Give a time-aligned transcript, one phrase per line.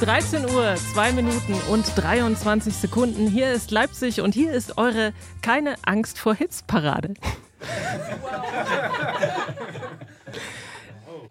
[0.00, 3.26] 13 Uhr, 2 Minuten und 23 Sekunden.
[3.26, 7.14] Hier ist Leipzig und hier ist eure Keine Angst vor Hits Parade.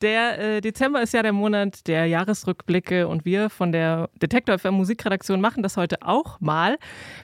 [0.02, 4.76] Der äh, Dezember ist ja der Monat der Jahresrückblicke und wir von der Detektor FM
[4.76, 6.78] Musikredaktion machen das heute auch mal.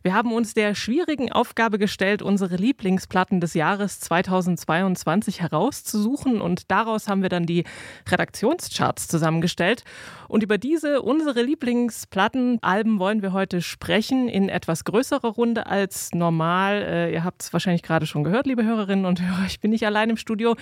[0.04, 7.08] Wir haben uns der schwierigen Aufgabe gestellt, unsere Lieblingsplatten des Jahres 2022 herauszusuchen und daraus
[7.08, 7.66] haben wir dann die
[8.10, 9.84] Redaktionscharts zusammengestellt.
[10.32, 16.84] Und über diese, unsere Lieblingsplattenalben wollen wir heute sprechen in etwas größerer Runde als normal.
[16.84, 19.46] Äh, ihr habt es wahrscheinlich gerade schon gehört, liebe Hörerinnen und Hörer.
[19.46, 20.56] Ich bin nicht allein im Studio.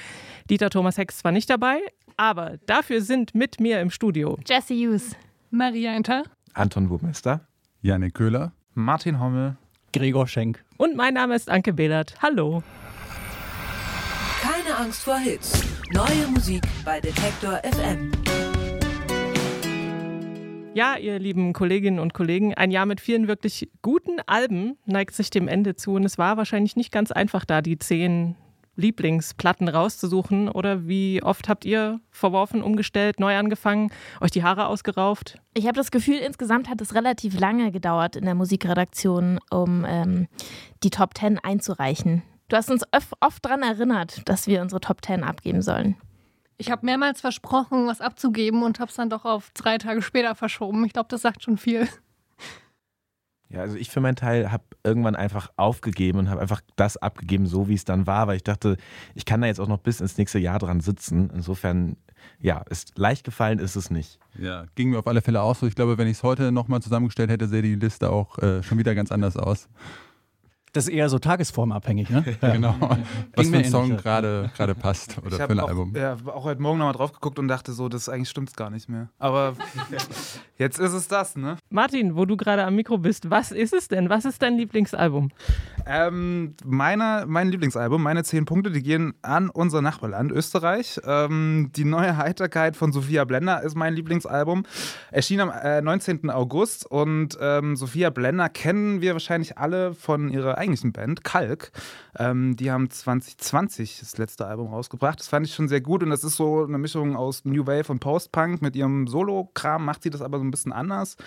[0.50, 1.82] Dieter Thomas Hex zwar nicht dabei,
[2.18, 5.16] aber dafür sind mit mir im Studio Jesse Hughes,
[5.52, 6.24] Maria Inter,
[6.56, 7.42] Anton Burmester,
[7.84, 9.56] Janik Köhler, Martin Hommel,
[9.94, 10.66] Gregor Schenk.
[10.78, 12.16] Und mein Name ist Anke Behlert.
[12.24, 12.64] Hallo.
[14.42, 15.64] Keine Angst vor Hits.
[15.94, 18.10] Neue Musik bei Detektor FM.
[20.76, 25.30] Ja, ihr lieben Kolleginnen und Kollegen, ein Jahr mit vielen wirklich guten Alben neigt sich
[25.30, 28.36] dem Ende zu und es war wahrscheinlich nicht ganz einfach, da die zehn
[28.76, 30.48] Lieblingsplatten rauszusuchen.
[30.48, 35.38] Oder wie oft habt ihr verworfen, umgestellt, neu angefangen, euch die Haare ausgerauft?
[35.54, 40.28] Ich habe das Gefühl, insgesamt hat es relativ lange gedauert in der Musikredaktion, um ähm,
[40.84, 42.24] die Top Ten einzureichen.
[42.48, 42.84] Du hast uns
[43.20, 45.96] oft daran erinnert, dass wir unsere Top Ten abgeben sollen.
[46.62, 50.36] Ich habe mehrmals versprochen, was abzugeben und habe es dann doch auf drei Tage später
[50.36, 50.84] verschoben.
[50.84, 51.88] Ich glaube, das sagt schon viel.
[53.48, 57.48] Ja, also ich für meinen Teil habe irgendwann einfach aufgegeben und habe einfach das abgegeben,
[57.48, 58.76] so wie es dann war, weil ich dachte,
[59.16, 61.32] ich kann da jetzt auch noch bis ins nächste Jahr dran sitzen.
[61.34, 61.96] Insofern,
[62.40, 64.20] ja, ist leicht gefallen ist es nicht.
[64.38, 65.66] Ja, ging mir auf alle Fälle auch so.
[65.66, 68.78] Ich glaube, wenn ich es heute nochmal zusammengestellt hätte, sähe die Liste auch äh, schon
[68.78, 69.70] wieder ganz anders aus.
[70.74, 72.24] Das ist eher so tagesformabhängig, ne?
[72.42, 72.76] Ja, genau.
[73.36, 75.94] Was für ein Song gerade passt oder für ein auch, Album.
[75.96, 78.88] Ja, auch heute Morgen nochmal drauf geguckt und dachte so, das eigentlich stimmt gar nicht
[78.88, 79.10] mehr.
[79.18, 79.56] Aber
[80.58, 81.58] jetzt ist es das, ne?
[81.70, 84.10] Martin, wo du gerade am Mikro bist, was ist es denn?
[84.10, 85.32] Was ist dein Lieblingsalbum?
[85.88, 91.00] Ähm, meine, mein Lieblingsalbum, meine zehn Punkte, die gehen an unser Nachbarland Österreich.
[91.04, 94.64] Ähm, die neue Heiterkeit von Sophia Blender ist mein Lieblingsalbum.
[95.12, 96.30] Erschien am äh, 19.
[96.30, 101.72] August und ähm, Sophia Blender kennen wir wahrscheinlich alle von ihrer eigentlichen Band, Kalk.
[102.18, 105.20] Ähm, die haben 2020 das letzte Album rausgebracht.
[105.20, 107.92] Das fand ich schon sehr gut und das ist so eine Mischung aus New Wave
[107.92, 108.62] und Post-Punk.
[108.62, 111.18] Mit ihrem Solo-Kram macht sie das aber so ein bisschen anders.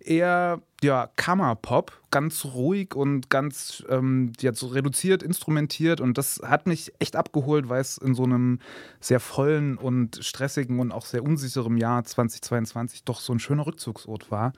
[0.00, 6.00] Eher ja, Kammerpop, ganz ruhig und ganz ähm, ja, so reduziert, instrumentiert.
[6.00, 8.60] Und das hat mich echt abgeholt, weil es in so einem
[9.00, 14.30] sehr vollen und stressigen und auch sehr unsicheren Jahr 2022 doch so ein schöner Rückzugsort
[14.30, 14.52] war.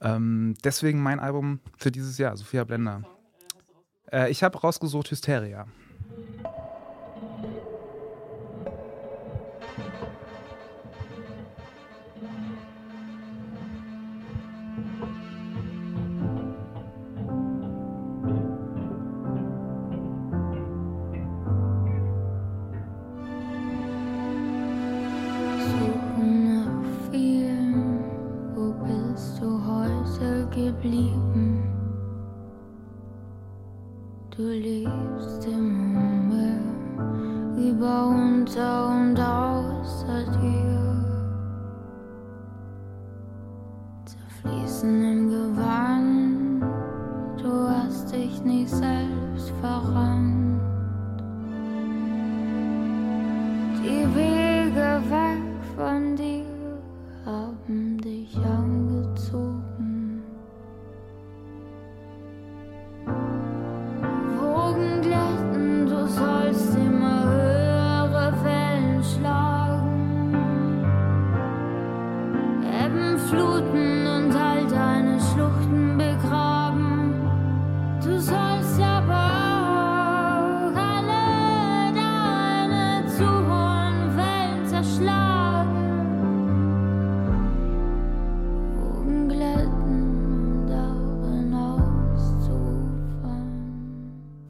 [0.00, 3.02] Ähm, deswegen mein Album für dieses Jahr, Sophia Blender.
[4.12, 5.66] Äh, ich habe rausgesucht Hysteria.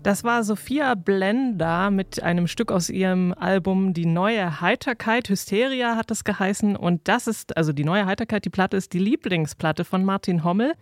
[0.08, 5.28] Das war Sophia Blender mit einem Stück aus ihrem Album Die neue Heiterkeit.
[5.28, 6.76] Hysteria hat es geheißen.
[6.76, 10.72] Und das ist, also die neue Heiterkeit, die Platte ist die Lieblingsplatte von Martin Hommel.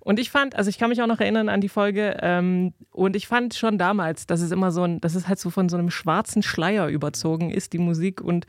[0.00, 3.16] Und ich fand, also ich kann mich auch noch erinnern an die Folge, ähm, und
[3.16, 5.78] ich fand schon damals, dass es immer so ein, dass es halt so von so
[5.78, 8.20] einem schwarzen Schleier überzogen ist, die Musik.
[8.20, 8.46] Und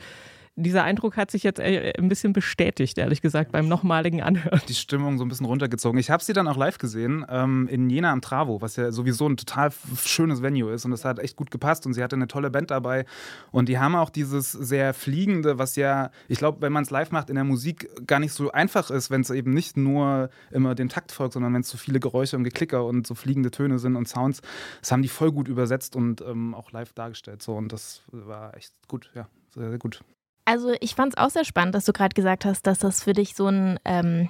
[0.57, 4.61] dieser Eindruck hat sich jetzt äh, ein bisschen bestätigt, ehrlich gesagt, beim nochmaligen Anhören.
[4.69, 5.99] Die Stimmung so ein bisschen runtergezogen.
[5.99, 9.27] Ich habe sie dann auch live gesehen ähm, in Jena am Travo, was ja sowieso
[9.27, 12.27] ein total schönes Venue ist und das hat echt gut gepasst und sie hatte eine
[12.27, 13.05] tolle Band dabei
[13.51, 17.11] und die haben auch dieses sehr fliegende, was ja, ich glaube, wenn man es live
[17.11, 20.73] macht in der Musik gar nicht so einfach ist, wenn es eben nicht nur immer
[20.73, 23.79] dem Takt folgt, sondern wenn es so viele Geräusche und Geklicker und so fliegende Töne
[23.79, 24.41] sind und Sounds.
[24.79, 28.55] Das haben die voll gut übersetzt und ähm, auch live dargestellt so und das war
[28.55, 30.01] echt gut, ja, sehr, sehr gut.
[30.45, 33.13] Also ich fand es auch sehr spannend, dass du gerade gesagt hast, dass das für
[33.13, 34.29] dich so ein, ähm,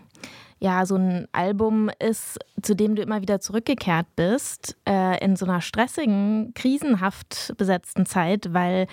[0.59, 5.45] ja, so ein Album ist, zu dem du immer wieder zurückgekehrt bist, äh, in so
[5.45, 8.87] einer stressigen, krisenhaft besetzten Zeit, weil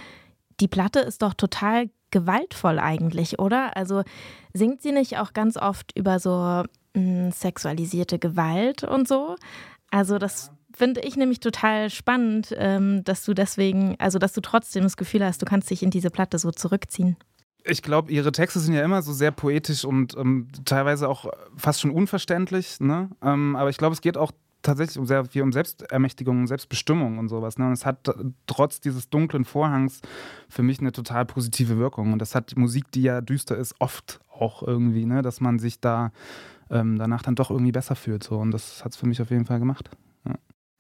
[0.61, 3.77] die Platte ist doch total gewaltvoll eigentlich, oder?
[3.77, 4.03] Also
[4.53, 6.65] singt sie nicht auch ganz oft über so
[6.95, 9.37] mh, sexualisierte Gewalt und so?
[9.91, 14.83] Also das finde ich nämlich total spannend, ähm, dass du deswegen, also dass du trotzdem
[14.83, 17.17] das Gefühl hast, du kannst dich in diese Platte so zurückziehen.
[17.65, 21.27] Ich glaube, ihre Texte sind ja immer so sehr poetisch und ähm, teilweise auch
[21.57, 22.81] fast schon unverständlich.
[22.81, 23.11] Ne?
[23.23, 24.33] Ähm, aber ich glaube, es geht auch
[24.63, 27.59] tatsächlich um sehr viel um Selbstermächtigung und Selbstbestimmung und sowas.
[27.59, 27.67] Ne?
[27.67, 28.09] Und es hat
[28.47, 30.01] trotz dieses dunklen Vorhangs
[30.49, 32.13] für mich eine total positive Wirkung.
[32.13, 35.23] Und das hat Musik, die ja düster ist, oft auch irgendwie, ne?
[35.23, 36.11] dass man sich da
[36.71, 38.25] ähm, danach dann doch irgendwie besser fühlt.
[38.25, 38.39] So.
[38.39, 39.91] Und das hat es für mich auf jeden Fall gemacht.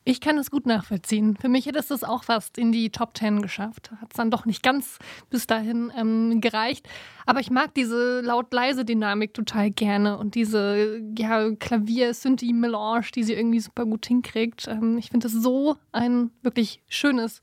[0.05, 1.37] Ich kann es gut nachvollziehen.
[1.37, 3.93] Für mich hätte es das auch fast in die Top Ten geschafft.
[4.01, 4.99] Hat es dann doch nicht ganz
[5.31, 6.89] bis dahin ähm, gereicht.
[7.25, 13.87] Aber ich mag diese laut-leise-Dynamik total gerne und diese ja, Klavier-Synthi-Melange, die sie irgendwie super
[13.87, 14.67] gut hinkriegt.
[14.67, 17.41] Ähm, ich finde das so ein wirklich schönes,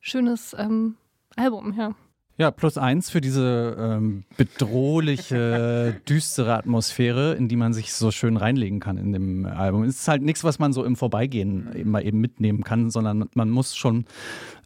[0.00, 0.96] schönes ähm,
[1.36, 1.94] Album, ja.
[2.40, 8.38] Ja, plus eins für diese ähm, bedrohliche, düstere Atmosphäre, in die man sich so schön
[8.38, 9.82] reinlegen kann in dem Album.
[9.82, 13.28] Es ist halt nichts, was man so im Vorbeigehen eben mal eben mitnehmen kann, sondern
[13.34, 14.06] man muss schon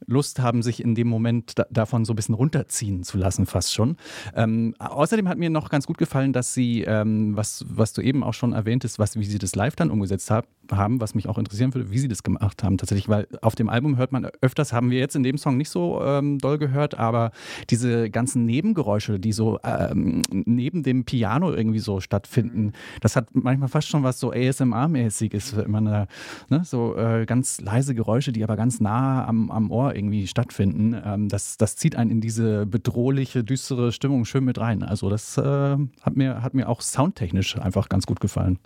[0.07, 3.75] Lust haben, sich in dem Moment da, davon so ein bisschen runterziehen zu lassen, fast
[3.75, 3.97] schon.
[4.37, 8.23] Ähm, außerdem hat mir noch ganz gut gefallen, dass sie, ähm, was, was du eben
[8.23, 11.39] auch schon erwähntest, was, wie sie das live dann umgesetzt hab, haben, was mich auch
[11.39, 14.73] interessieren würde, wie sie das gemacht haben tatsächlich, weil auf dem Album hört man öfters,
[14.73, 17.33] haben wir jetzt in dem Song nicht so ähm, doll gehört, aber
[17.71, 23.69] diese ganzen Nebengeräusche, die so ähm, neben dem Piano irgendwie so stattfinden, das hat manchmal
[23.69, 26.07] fast schon was so ASMR-mäßiges, man da,
[26.49, 30.97] ne, so äh, ganz leise Geräusche, die aber ganz nah am, am Ohr irgendwie stattfinden.
[31.05, 34.83] Ähm, das, das zieht einen in diese bedrohliche, düstere Stimmung schön mit rein.
[34.83, 38.59] Also das äh, hat, mir, hat mir auch soundtechnisch einfach ganz gut gefallen.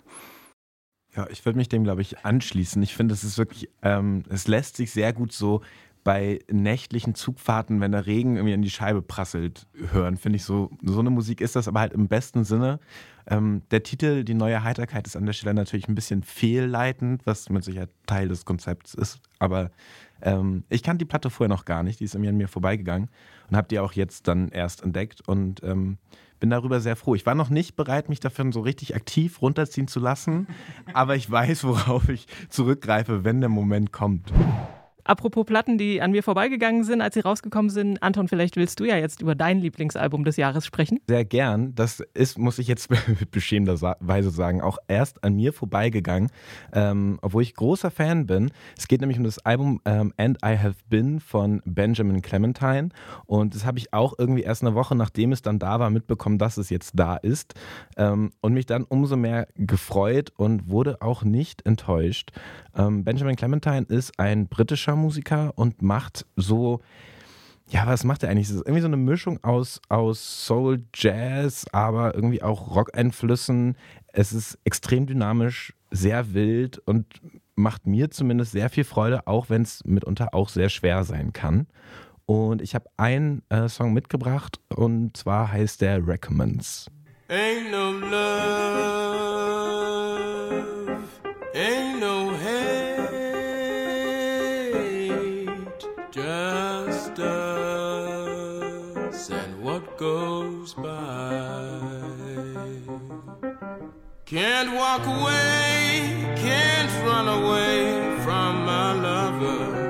[1.31, 2.81] Ich würde mich dem, glaube ich, anschließen.
[2.83, 5.61] Ich finde, es ist wirklich, ähm, es lässt sich sehr gut so
[6.09, 10.17] bei nächtlichen Zugfahrten, wenn der Regen irgendwie in die Scheibe prasselt, hören.
[10.17, 12.79] Finde ich so, so eine Musik ist das, aber halt im besten Sinne.
[13.27, 17.51] Ähm, der Titel, die neue Heiterkeit, ist an der Stelle natürlich ein bisschen fehlleitend, was
[17.51, 19.21] mit Sicherheit Teil des Konzepts ist.
[19.37, 19.69] Aber
[20.23, 23.11] ähm, ich kannte die Platte vorher noch gar nicht, die ist irgendwie an mir vorbeigegangen
[23.51, 25.99] und habe die auch jetzt dann erst entdeckt und ähm,
[26.39, 27.13] bin darüber sehr froh.
[27.13, 30.47] Ich war noch nicht bereit, mich dafür so richtig aktiv runterziehen zu lassen,
[30.91, 34.33] aber ich weiß, worauf ich zurückgreife, wenn der Moment kommt.
[35.03, 38.01] Apropos Platten, die an mir vorbeigegangen sind, als sie rausgekommen sind.
[38.03, 40.99] Anton, vielleicht willst du ja jetzt über dein Lieblingsalbum des Jahres sprechen.
[41.07, 41.73] Sehr gern.
[41.75, 46.29] Das ist, muss ich jetzt mit beschämender Weise sagen, auch erst an mir vorbeigegangen,
[46.73, 48.51] ähm, obwohl ich großer Fan bin.
[48.77, 52.89] Es geht nämlich um das Album ähm, And I Have Been von Benjamin Clementine.
[53.25, 56.37] Und das habe ich auch irgendwie erst eine Woche, nachdem es dann da war, mitbekommen,
[56.37, 57.53] dass es jetzt da ist.
[57.97, 62.31] Ähm, und mich dann umso mehr gefreut und wurde auch nicht enttäuscht.
[62.75, 66.81] Ähm, Benjamin Clementine ist ein britischer Musiker und macht so,
[67.69, 68.49] ja, was macht er eigentlich?
[68.49, 73.77] Es ist irgendwie so eine Mischung aus, aus Soul, Jazz, aber irgendwie auch Rock-Einflüssen.
[74.11, 77.05] Es ist extrem dynamisch, sehr wild und
[77.55, 81.67] macht mir zumindest sehr viel Freude, auch wenn es mitunter auch sehr schwer sein kann.
[82.25, 86.89] Und ich habe einen äh, Song mitgebracht und zwar heißt der Recommends.
[87.27, 88.19] Ain't no love,
[91.53, 92.28] ain't no
[99.99, 101.77] goes by.
[104.25, 109.88] Can't walk away, can't run away from my lover.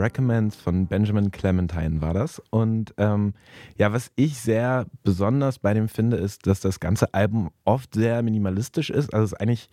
[0.00, 2.42] Recommends von Benjamin Clementine war das.
[2.50, 3.34] Und ähm,
[3.76, 8.22] ja, was ich sehr besonders bei dem finde, ist, dass das ganze Album oft sehr
[8.22, 9.12] minimalistisch ist.
[9.12, 9.68] Also es ist eigentlich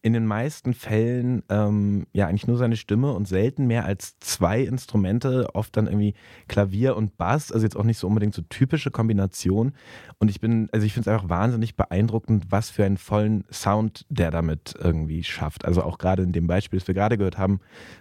[0.00, 4.60] in den meisten Fällen ähm, ja eigentlich nur seine Stimme und selten mehr als zwei
[4.60, 6.14] Instrumente, oft dann irgendwie
[6.46, 9.72] Klavier und Bass, also jetzt auch nicht so unbedingt so typische Kombination.
[10.18, 14.06] Und ich bin, also ich finde es einfach wahnsinnig beeindruckend, was für einen vollen Sound
[14.08, 15.64] der damit irgendwie schafft.
[15.64, 17.60] Also auch gerade in dem Beispiel, das wir gerade gehört haben,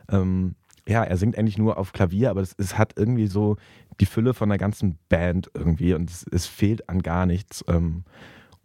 [0.10, 0.56] ähm,
[0.88, 3.58] ja, er singt eigentlich nur auf Klavier, aber es, es, hat irgendwie so
[4.00, 7.64] die Fülle von einer ganzen Band irgendwie und es, es fehlt an gar nichts.
[7.68, 8.04] Ähm,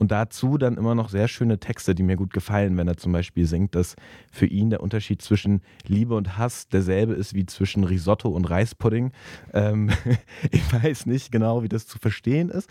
[0.02, 3.12] und dazu dann immer noch sehr schöne Texte, die mir gut gefallen, wenn er zum
[3.12, 3.94] Beispiel singt, dass
[4.32, 9.12] für ihn der Unterschied zwischen Liebe und Hass derselbe ist wie zwischen Risotto und Reispudding.
[9.52, 9.90] Ähm,
[10.50, 12.68] ich weiß nicht genau, wie das zu verstehen ist,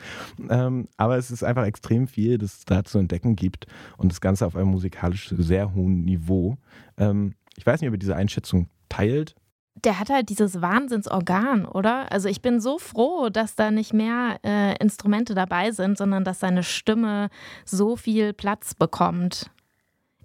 [0.50, 3.65] ähm, aber es ist einfach extrem viel, das es da zu entdecken gibt
[3.96, 6.58] und das Ganze auf einem musikalisch sehr hohen Niveau.
[6.98, 9.36] Ähm, ich weiß nicht, ob ihr diese Einschätzung teilt
[9.75, 12.12] der hat halt dieses Wahnsinnsorgan, oder?
[12.12, 16.40] Also ich bin so froh, dass da nicht mehr äh, Instrumente dabei sind, sondern dass
[16.40, 17.30] seine Stimme
[17.66, 19.50] so viel Platz bekommt.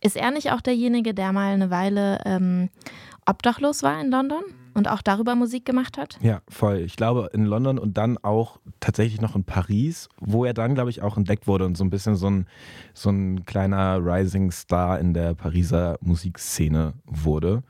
[0.00, 2.68] Ist er nicht auch derjenige, der mal eine Weile ähm,
[3.24, 4.42] obdachlos war in London
[4.74, 6.18] und auch darüber Musik gemacht hat?
[6.20, 6.78] Ja, voll.
[6.78, 10.90] Ich glaube in London und dann auch tatsächlich noch in Paris, wo er dann, glaube
[10.90, 12.46] ich, auch entdeckt wurde und so ein bisschen so ein,
[12.92, 17.62] so ein kleiner Rising Star in der Pariser Musikszene wurde.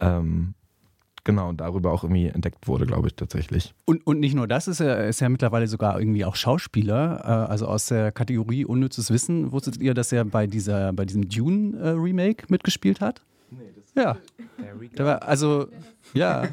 [0.00, 0.54] Ähm,
[1.24, 3.74] Genau, und darüber auch irgendwie entdeckt wurde, glaube ich, tatsächlich.
[3.84, 7.20] Und, und nicht nur das, ist er ist ja mittlerweile sogar irgendwie auch Schauspieler.
[7.24, 9.52] Äh, also aus der Kategorie Unnützes Wissen.
[9.52, 13.22] Wusstet ihr, dass er bei, dieser, bei diesem Dune-Remake äh, mitgespielt hat?
[13.50, 14.16] Nee, das ja.
[14.96, 15.68] Der war, also,
[16.14, 16.48] ja.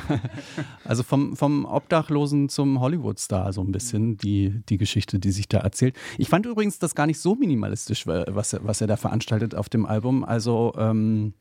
[0.84, 5.58] also vom, vom Obdachlosen zum Hollywood-Star so ein bisschen die, die Geschichte, die sich da
[5.58, 5.96] erzählt.
[6.18, 9.86] Ich fand übrigens das gar nicht so minimalistisch, was, was er da veranstaltet auf dem
[9.86, 10.24] Album.
[10.24, 11.32] Also, ähm,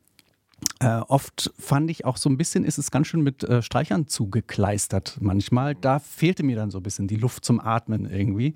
[0.79, 4.07] äh, oft fand ich auch so ein bisschen, ist es ganz schön mit äh, Streichern
[4.07, 5.75] zugekleistert manchmal.
[5.75, 8.53] Da fehlte mir dann so ein bisschen die Luft zum Atmen irgendwie.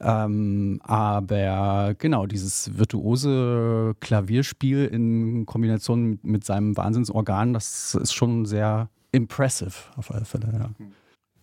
[0.00, 8.44] Ähm, aber genau, dieses virtuose Klavierspiel in Kombination mit, mit, seinem Wahnsinnsorgan, das ist schon
[8.44, 10.48] sehr impressive auf alle Fälle.
[10.52, 10.86] Ja.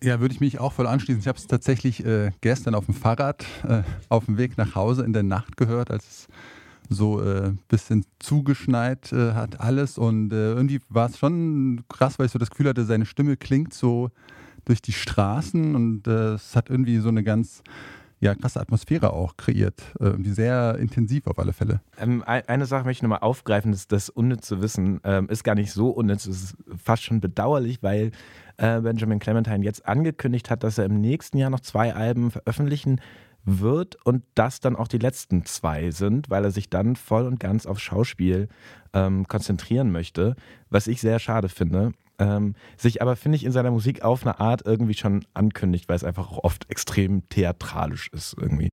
[0.02, 1.20] Ja, würde ich mich auch voll anschließen.
[1.20, 5.04] Ich habe es tatsächlich äh, gestern auf dem Fahrrad äh, auf dem Weg nach Hause
[5.04, 6.28] in der Nacht gehört, als es
[6.90, 12.18] so ein äh, bisschen zugeschneit äh, hat alles und äh, irgendwie war es schon krass,
[12.18, 14.10] weil ich so das Gefühl hatte, seine Stimme klingt so
[14.64, 17.62] durch die Straßen und äh, es hat irgendwie so eine ganz
[18.18, 19.80] ja, krasse Atmosphäre auch kreiert.
[19.98, 21.80] Irgendwie sehr intensiv auf alle Fälle.
[21.98, 25.72] Ähm, eine Sache möchte ich nochmal aufgreifen, das, das unnütze Wissen ähm, ist gar nicht
[25.72, 28.10] so unnütz, es ist fast schon bedauerlich, weil
[28.58, 33.00] äh, Benjamin Clementine jetzt angekündigt hat, dass er im nächsten Jahr noch zwei Alben veröffentlichen
[33.44, 37.40] wird und das dann auch die letzten zwei sind, weil er sich dann voll und
[37.40, 38.48] ganz aufs Schauspiel
[38.92, 40.36] ähm, konzentrieren möchte,
[40.68, 41.92] was ich sehr schade finde.
[42.18, 45.96] Ähm, sich aber, finde ich, in seiner Musik auf eine Art irgendwie schon ankündigt, weil
[45.96, 48.68] es einfach auch oft extrem theatralisch ist irgendwie.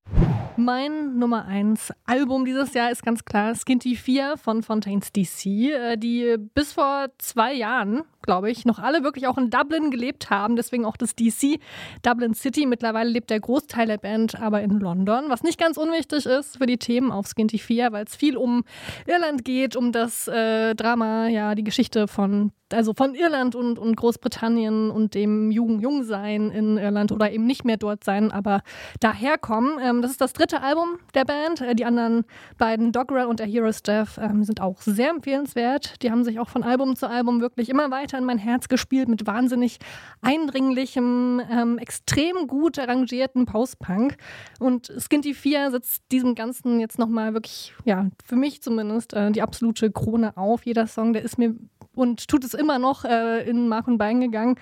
[0.57, 5.95] Mein Nummer 1 Album dieses Jahr ist ganz klar Skinty 4 von Fontaines DC, äh,
[5.97, 10.55] die bis vor zwei Jahren glaube ich, noch alle wirklich auch in Dublin gelebt haben.
[10.55, 11.59] Deswegen auch das DC,
[12.03, 12.65] Dublin City.
[12.65, 16.65] Mittlerweile lebt der Großteil der Band aber in London, was nicht ganz unwichtig ist für
[16.65, 18.63] die Themen auf Skinty 4, weil es viel um
[19.07, 23.95] Irland geht, um das äh, Drama, ja, die Geschichte von also von Irland und, und
[23.95, 28.61] Großbritannien und dem Jung Jungsein in Irland oder eben nicht mehr dort sein, aber
[28.99, 29.79] daherkommen.
[29.81, 31.61] Ähm, das ist das dritte Album der Band.
[31.61, 32.25] Äh, die anderen
[32.57, 36.01] beiden, Doggerel und der Hero's Death, ähm, sind auch sehr empfehlenswert.
[36.03, 39.07] Die haben sich auch von Album zu Album wirklich immer weiter in mein Herz gespielt
[39.07, 39.79] mit wahnsinnig
[40.21, 44.17] eindringlichem, ähm, extrem gut arrangierten Post-Punk.
[44.59, 49.41] Und Skinty 4 setzt diesem Ganzen jetzt nochmal wirklich, ja, für mich zumindest, äh, die
[49.41, 50.65] absolute Krone auf.
[50.65, 51.55] Jeder Song, der ist mir
[51.97, 54.55] und tut es immer noch äh, in Mark und Bein gegangen.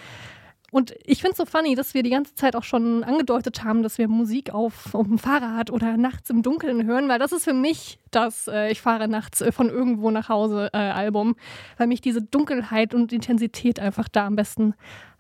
[0.76, 3.82] Und ich finde es so funny, dass wir die ganze Zeit auch schon angedeutet haben,
[3.82, 7.46] dass wir Musik auf, auf dem Fahrrad oder nachts im Dunkeln hören, weil das ist
[7.46, 11.38] für mich das äh, Ich fahre nachts äh, von irgendwo nach Hause äh, Album,
[11.78, 14.74] weil mich diese Dunkelheit und Intensität einfach da am besten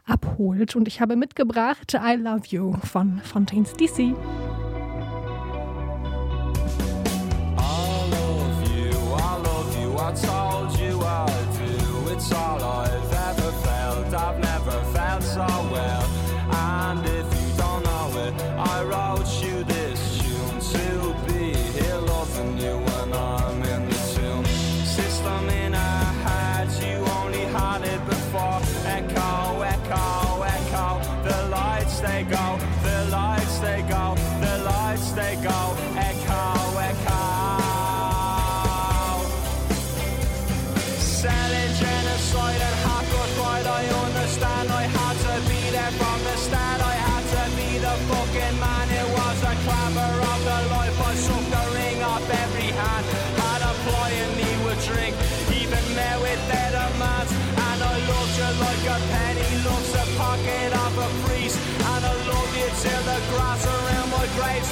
[0.04, 0.76] abholt.
[0.76, 4.14] Und ich habe mitgebracht I Love You von Fontaines DC.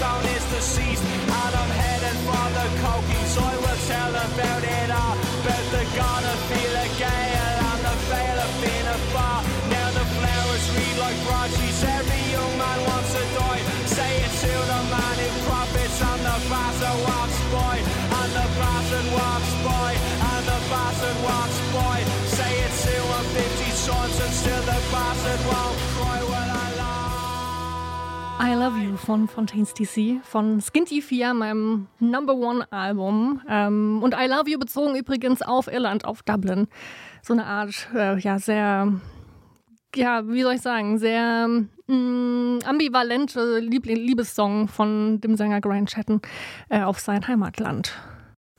[0.04, 1.06] Stone is deceased.
[1.32, 5.84] And I'm heading for the coking So I will tell about it all About the
[5.96, 9.40] God of Fela Gale And the veil of being a bar
[9.72, 13.64] Now the flowers read like broadsheets Every young man wants to die.
[13.96, 17.78] Say it to the man in profits And the bastard walks boy
[18.20, 19.92] And the bastard walks boy
[20.36, 22.00] And the bastard walks boy.
[22.28, 25.93] Say it to him 50 sons, And still the bastard won't
[28.46, 33.42] I Love You von Fontaines DC, von Skinty 4, meinem Number One Album.
[33.48, 36.68] Ähm, und I Love You bezogen übrigens auf Irland, auf Dublin.
[37.22, 38.92] So eine Art, äh, ja, sehr,
[39.96, 41.48] ja, wie soll ich sagen, sehr
[41.88, 46.20] mh, ambivalente Liebl Liebessong von dem Sänger Grant Chatton
[46.68, 47.94] äh, auf sein Heimatland.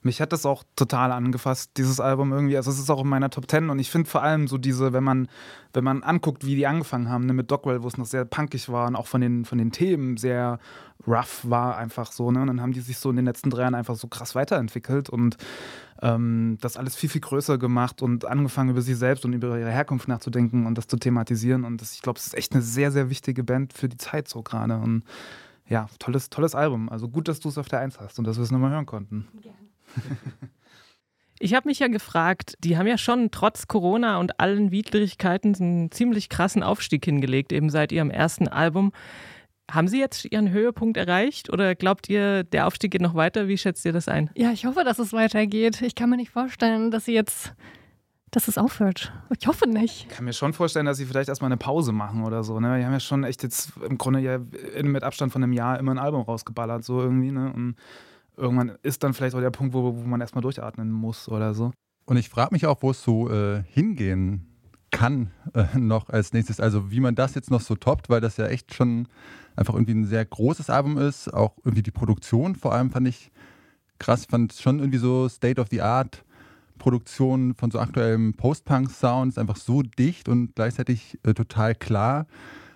[0.05, 2.59] Mich hat das auch total angefasst, dieses Album irgendwie.
[2.59, 4.93] Also es ist auch in meiner Top Ten und ich finde vor allem so diese,
[4.93, 5.29] wenn man,
[5.73, 8.69] wenn man anguckt, wie die angefangen haben, ne, mit Dogwell, wo es noch sehr punkig
[8.69, 10.59] war und auch von den, von den Themen sehr
[11.07, 12.43] rough war, einfach so, ne?
[12.43, 15.09] Und dann haben die sich so in den letzten drei Jahren einfach so krass weiterentwickelt
[15.09, 15.39] und
[16.03, 19.71] ähm, das alles viel, viel größer gemacht und angefangen über sie selbst und über ihre
[19.71, 21.65] Herkunft nachzudenken und das zu thematisieren.
[21.65, 24.29] Und das, ich glaube, es ist echt eine sehr, sehr wichtige Band für die Zeit
[24.29, 24.77] so gerade.
[24.77, 25.03] Und
[25.67, 26.91] ja, tolles, tolles Album.
[26.91, 28.87] Also gut, dass du es auf der Eins hast und dass wir es nochmal hören
[28.87, 29.29] konnten.
[31.41, 35.91] Ich habe mich ja gefragt, die haben ja schon trotz Corona und allen Widrigkeiten einen
[35.91, 38.93] ziemlich krassen Aufstieg hingelegt, eben seit ihrem ersten Album.
[39.71, 43.49] Haben Sie jetzt Ihren Höhepunkt erreicht oder glaubt ihr, der Aufstieg geht noch weiter?
[43.49, 44.31] Wie schätzt ihr das ein?
[44.37, 45.81] Ja, ich hoffe, dass es weitergeht.
[45.83, 47.55] Ich kann mir nicht vorstellen, dass sie jetzt,
[48.31, 49.13] dass es aufhört.
[49.39, 50.07] Ich hoffe nicht.
[50.09, 52.61] Ich kann mir schon vorstellen, dass sie vielleicht erstmal eine Pause machen oder so.
[52.61, 52.79] Ne?
[52.79, 54.39] Die haben ja schon echt jetzt im Grunde ja
[54.83, 57.33] mit Abstand von einem Jahr immer ein Album rausgeballert, so irgendwie.
[57.33, 57.53] Ne?
[57.53, 57.77] Und
[58.37, 61.73] irgendwann ist dann vielleicht auch der Punkt, wo, wo man erstmal durchatmen muss oder so.
[62.07, 64.47] Und ich frage mich auch, wo es so äh, hingehen
[64.91, 66.61] kann äh, noch als nächstes.
[66.61, 69.09] Also wie man das jetzt noch so toppt, weil das ja echt schon
[69.57, 71.33] einfach irgendwie ein sehr großes Album ist.
[71.33, 73.31] Auch irgendwie die Produktion vor allem fand ich
[73.99, 74.27] krass.
[74.27, 76.25] Fand schon irgendwie so State of the Art.
[76.79, 82.27] Produktion von so aktuellem Post-Punk-Sound ist einfach so dicht und gleichzeitig äh, total klar,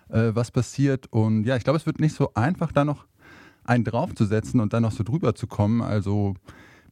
[0.09, 1.13] äh, was passiert.
[1.13, 3.08] Und ja, ich glaube, es wird nicht so einfach, da noch
[3.69, 5.83] einen draufzusetzen und dann noch so drüber zu kommen.
[5.83, 6.35] Also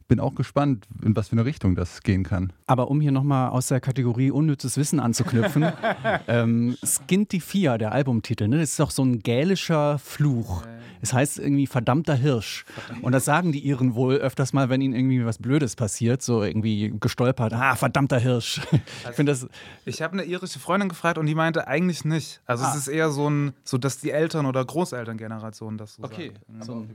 [0.07, 2.53] bin auch gespannt, in was für eine Richtung das gehen kann.
[2.65, 5.65] Aber um hier nochmal aus der Kategorie unnützes Wissen anzuknüpfen,
[6.27, 10.63] ähm, Skintifia, der Albumtitel, ne, das ist doch so ein gälischer Fluch.
[10.99, 12.65] Es heißt irgendwie verdammter Hirsch.
[13.03, 16.41] Und das sagen die Iren wohl öfters mal, wenn ihnen irgendwie was Blödes passiert, so
[16.41, 17.53] irgendwie gestolpert.
[17.53, 18.61] Ah, verdammter Hirsch.
[19.09, 19.47] Ich finde das.
[19.85, 22.41] Ich habe eine irische Freundin gefragt und die meinte eigentlich nicht.
[22.45, 22.71] Also Ah.
[22.71, 26.31] es ist eher so ein, so dass die Eltern- oder Großelterngeneration das so Okay.
[26.51, 26.65] sagt.
[26.65, 26.85] So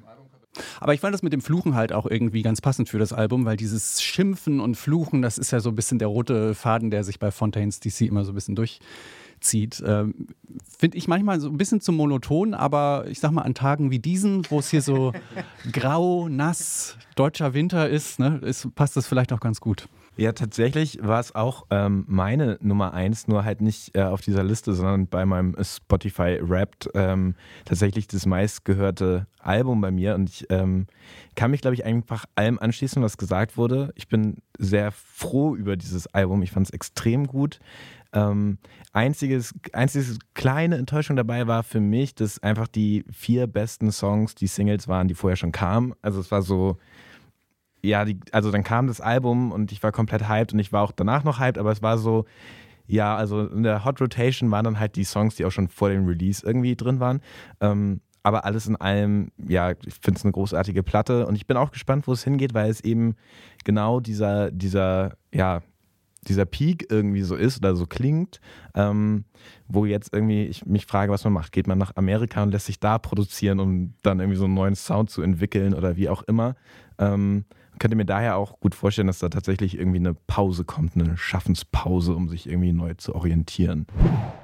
[0.80, 3.44] Aber ich fand das mit dem Fluchen halt auch irgendwie ganz passend für das Album,
[3.44, 7.04] weil dieses Schimpfen und Fluchen, das ist ja so ein bisschen der rote Faden, der
[7.04, 9.82] sich bei Fontaines DC immer so ein bisschen durchzieht.
[9.86, 10.28] Ähm,
[10.78, 13.98] Finde ich manchmal so ein bisschen zu monoton, aber ich sag mal, an Tagen wie
[13.98, 15.12] diesen, wo es hier so
[15.72, 19.88] grau, nass, deutscher Winter ist, ne, ist passt das vielleicht auch ganz gut.
[20.16, 24.44] Ja, tatsächlich war es auch ähm, meine Nummer eins, nur halt nicht äh, auf dieser
[24.44, 30.14] Liste, sondern bei meinem Spotify Wrapped ähm, tatsächlich das meistgehörte Album bei mir.
[30.14, 30.86] Und ich ähm,
[31.34, 33.92] kann mich, glaube ich, einfach allem anschließen, was gesagt wurde.
[33.96, 36.42] Ich bin sehr froh über dieses Album.
[36.42, 37.58] Ich fand es extrem gut.
[38.12, 38.58] Ähm,
[38.92, 44.46] einziges, einziges kleine Enttäuschung dabei war für mich, dass einfach die vier besten Songs die
[44.46, 45.94] Singles waren, die vorher schon kamen.
[46.02, 46.76] Also es war so,
[47.82, 50.82] ja, die, also dann kam das Album und ich war komplett hyped und ich war
[50.82, 52.24] auch danach noch hyped, aber es war so,
[52.86, 55.88] ja, also in der Hot Rotation waren dann halt die Songs, die auch schon vor
[55.88, 57.20] dem Release irgendwie drin waren.
[57.60, 61.56] Ähm, aber alles in allem, ja, ich finde es eine großartige Platte und ich bin
[61.56, 63.16] auch gespannt, wo es hingeht, weil es eben
[63.64, 65.62] genau dieser, dieser, ja,
[66.28, 68.40] dieser Peak irgendwie so ist oder so klingt,
[68.74, 69.24] ähm,
[69.66, 71.50] wo jetzt irgendwie ich mich frage, was man macht.
[71.50, 74.76] Geht man nach Amerika und lässt sich da produzieren, um dann irgendwie so einen neuen
[74.76, 76.54] Sound zu entwickeln oder wie auch immer?
[76.98, 77.44] Ähm,
[77.78, 82.14] könnte mir daher auch gut vorstellen, dass da tatsächlich irgendwie eine Pause kommt, eine Schaffenspause,
[82.14, 83.86] um sich irgendwie neu zu orientieren.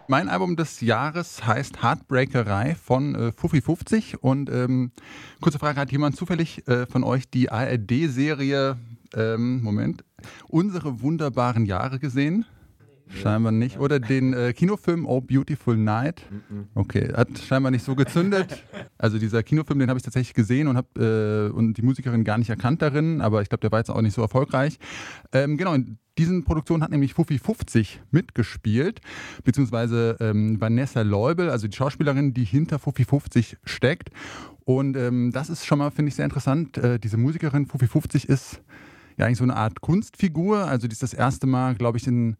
[0.08, 4.92] Mein Album des Jahres heißt Heartbreakerei von äh, Fuffi 50 und ähm,
[5.40, 8.76] kurze Frage, hat jemand zufällig äh, von euch die ARD-Serie,
[9.14, 10.04] ähm, Moment,
[10.48, 12.44] Unsere wunderbaren Jahre gesehen?
[13.08, 13.78] Scheinbar nicht.
[13.78, 16.22] Oder den äh, Kinofilm Oh Beautiful Night.
[16.74, 18.62] Okay, hat scheinbar nicht so gezündet.
[18.98, 22.38] Also dieser Kinofilm, den habe ich tatsächlich gesehen und habe äh, und die Musikerin gar
[22.38, 24.78] nicht erkannt darin, aber ich glaube, der war jetzt auch nicht so erfolgreich.
[25.32, 29.00] Ähm, genau, in diesen Produktionen hat nämlich Fuffi 50 mitgespielt,
[29.44, 34.10] beziehungsweise ähm, Vanessa Leubel, also die Schauspielerin, die hinter Fuffi 50 steckt.
[34.64, 36.76] Und ähm, das ist schon mal, finde ich, sehr interessant.
[36.76, 38.60] Äh, diese Musikerin Fuffi 50 ist
[39.16, 40.66] ja eigentlich so eine Art Kunstfigur.
[40.66, 42.36] Also die ist das erste Mal, glaube ich, in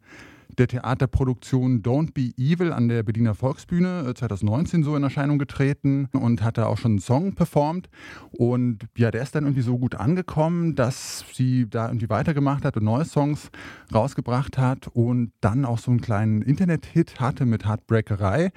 [0.59, 6.09] der Theaterproduktion Don't Be Evil an der Berliner Volksbühne äh, 2019 so in Erscheinung getreten
[6.11, 7.89] und hat da auch schon einen Song performt.
[8.31, 12.77] Und ja, der ist dann irgendwie so gut angekommen, dass sie da irgendwie weitergemacht hat
[12.77, 13.49] und neue Songs
[13.93, 18.51] rausgebracht hat und dann auch so einen kleinen Internet-Hit hatte mit Heartbreakerei.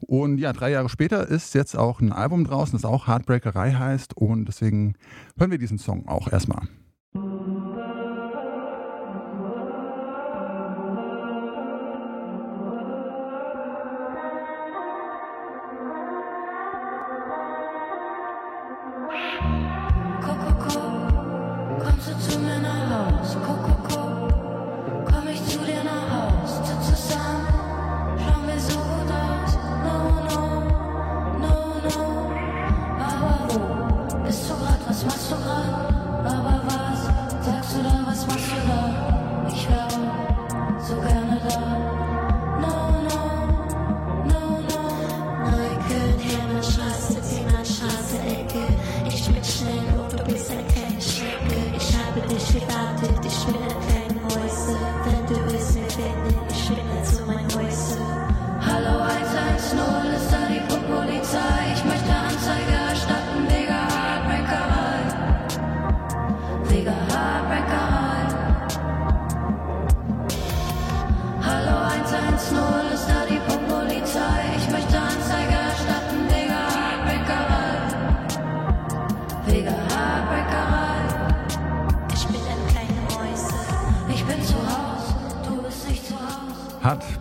[0.00, 4.16] Und ja, drei Jahre später ist jetzt auch ein Album draußen, das auch Heartbreakerei heißt.
[4.16, 4.94] Und deswegen
[5.36, 6.68] hören wir diesen Song auch erstmal.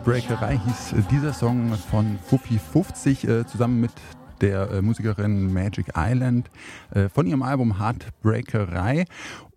[0.07, 3.91] Heartbreakerei hieß dieser Song von Fuffi 50 äh, zusammen mit
[4.39, 6.49] der äh, Musikerin Magic Island
[6.91, 9.03] äh, von ihrem Album Heartbreakerei.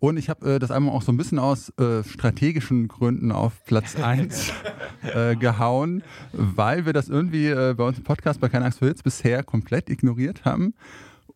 [0.00, 3.64] Und ich habe äh, das Album auch so ein bisschen aus äh, strategischen Gründen auf
[3.64, 4.52] Platz 1
[5.14, 9.04] äh, gehauen, weil wir das irgendwie bei uns im Podcast bei Keine Angst vor Hits
[9.04, 10.74] bisher komplett ignoriert haben.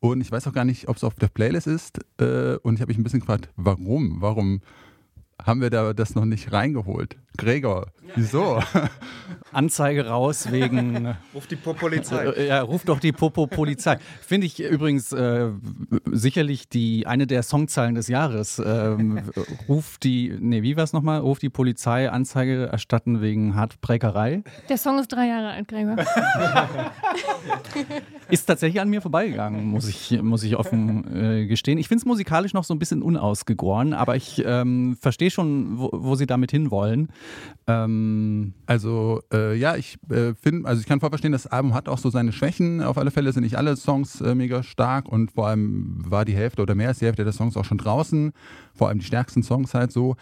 [0.00, 2.00] Und ich weiß auch gar nicht, ob es auf der Playlist ist.
[2.18, 4.16] Und ich habe mich ein bisschen gefragt, warum?
[4.20, 4.60] Warum
[5.42, 7.16] haben wir da das noch nicht reingeholt?
[7.36, 8.60] Gregor, wieso?
[9.52, 11.16] Anzeige raus wegen.
[11.34, 12.26] Ruf die Polizei.
[12.26, 13.98] Äh, Ja, ruf doch die Popo-Polizei.
[14.20, 15.50] Finde ich übrigens äh,
[16.12, 18.62] sicherlich die eine der Songzeilen des Jahres.
[18.64, 19.20] Ähm,
[19.68, 21.20] ruf die, nee, wie war es nochmal?
[21.20, 24.44] Ruf die Polizei, Anzeige erstatten wegen Hartbrecherei.
[24.68, 25.96] Der Song ist drei Jahre alt, Gregor.
[28.30, 31.78] Ist tatsächlich an mir vorbeigegangen, muss ich, muss ich offen äh, gestehen.
[31.78, 35.90] Ich finde es musikalisch noch so ein bisschen unausgegoren, aber ich ähm, verstehe schon, wo,
[35.92, 37.08] wo sie damit hinwollen.
[37.66, 41.88] Ähm, Also äh, ja, ich äh, finde, also ich kann voll verstehen, das Album hat
[41.88, 42.82] auch so seine Schwächen.
[42.82, 46.34] Auf alle Fälle sind nicht alle Songs äh, mega stark und vor allem war die
[46.34, 48.32] Hälfte oder mehr als die Hälfte der Songs auch schon draußen.
[48.74, 50.16] Vor allem die stärksten Songs halt so.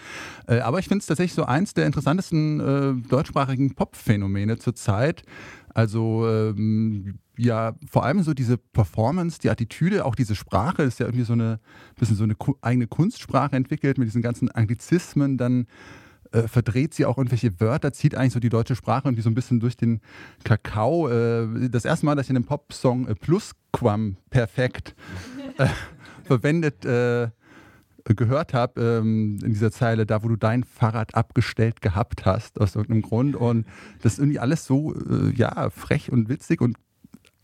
[0.46, 5.22] Äh, aber ich finde es tatsächlich so eins der interessantesten äh, deutschsprachigen Pop-Phänomene zurzeit.
[5.74, 11.06] Also ähm, ja, vor allem so diese Performance, die Attitüde, auch diese Sprache, ist ja
[11.06, 11.60] irgendwie so eine
[11.98, 15.66] bisschen so eine eigene Kunstsprache entwickelt mit diesen ganzen Anglizismen, dann
[16.32, 19.34] äh, verdreht sie auch irgendwelche Wörter, zieht eigentlich so die deutsche Sprache irgendwie so ein
[19.34, 20.00] bisschen durch den
[20.44, 21.08] Kakao.
[21.08, 24.94] Äh, das erste Mal, dass ich in einem Popsong äh, Plusquam perfekt
[25.58, 25.68] äh,
[26.24, 27.28] verwendet äh,
[28.04, 32.74] gehört habe, ähm, in dieser Zeile, da wo du dein Fahrrad abgestellt gehabt hast, aus
[32.74, 33.36] irgendeinem Grund.
[33.36, 33.66] Und
[34.02, 36.76] das ist irgendwie alles so, äh, ja, frech und witzig und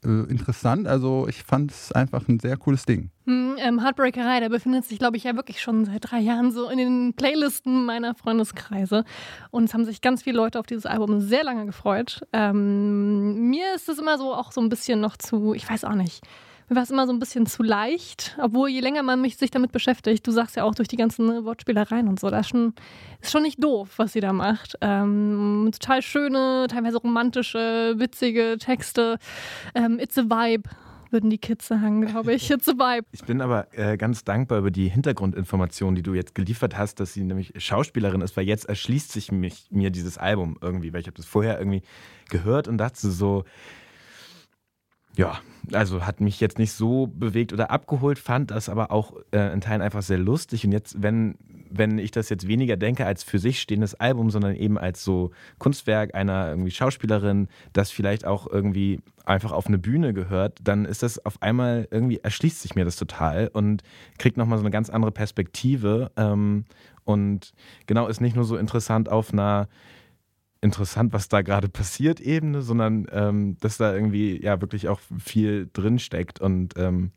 [0.05, 0.87] äh, interessant.
[0.87, 3.11] Also ich fand es einfach ein sehr cooles Ding.
[3.27, 6.69] Hm, ähm, Heartbreakerei, der befindet sich, glaube ich, ja wirklich schon seit drei Jahren so
[6.69, 9.05] in den Playlisten meiner Freundeskreise.
[9.51, 12.21] Und es haben sich ganz viele Leute auf dieses Album sehr lange gefreut.
[12.33, 15.95] Ähm, mir ist es immer so auch so ein bisschen noch zu, ich weiß auch
[15.95, 16.23] nicht.
[16.69, 19.73] Mir war es immer so ein bisschen zu leicht, obwohl je länger man sich damit
[19.73, 22.75] beschäftigt, du sagst ja auch durch die ganzen Wortspielereien und so, das ist schon,
[23.23, 24.77] ist schon nicht doof, was sie da macht.
[24.83, 29.19] Ähm, total schöne, teilweise romantische, witzige Texte.
[29.75, 30.69] Ähm, It's a Vibe,
[31.11, 32.51] würden die Kids sagen, glaube ich.
[32.51, 33.07] It's a Vibe.
[33.13, 37.15] Ich bin aber äh, ganz dankbar über die Hintergrundinformationen, die du jetzt geliefert hast, dass
[37.15, 41.07] sie nämlich Schauspielerin ist, weil jetzt erschließt sich mich, mir dieses Album irgendwie, weil ich
[41.07, 41.83] habe das vorher irgendwie
[42.29, 43.45] gehört und dachte so,
[45.19, 45.41] ja,
[45.73, 49.61] also hat mich jetzt nicht so bewegt oder abgeholt, fand das aber auch äh, in
[49.61, 50.65] Teilen einfach sehr lustig.
[50.65, 51.35] Und jetzt, wenn,
[51.69, 55.33] wenn ich das jetzt weniger denke als für sich stehendes Album, sondern eben als so
[55.59, 61.03] Kunstwerk einer irgendwie Schauspielerin, das vielleicht auch irgendwie einfach auf eine Bühne gehört, dann ist
[61.03, 63.83] das auf einmal irgendwie erschließt sich mir das total und
[64.19, 66.13] kriegt nochmal so eine ganz andere Perspektive.
[66.17, 66.65] Ähm,
[67.05, 67.55] und
[67.87, 69.67] genau ist nicht nur so interessant auf einer
[70.61, 75.69] interessant, was da gerade passiert, Ebene, sondern ähm, dass da irgendwie ja wirklich auch viel
[75.73, 77.13] drin steckt und ähm,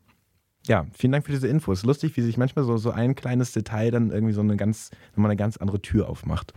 [0.66, 1.82] ja, vielen Dank für diese Infos.
[1.82, 5.30] Lustig, wie sich manchmal so, so ein kleines Detail dann irgendwie so eine ganz, nochmal
[5.30, 6.54] eine ganz andere Tür aufmacht.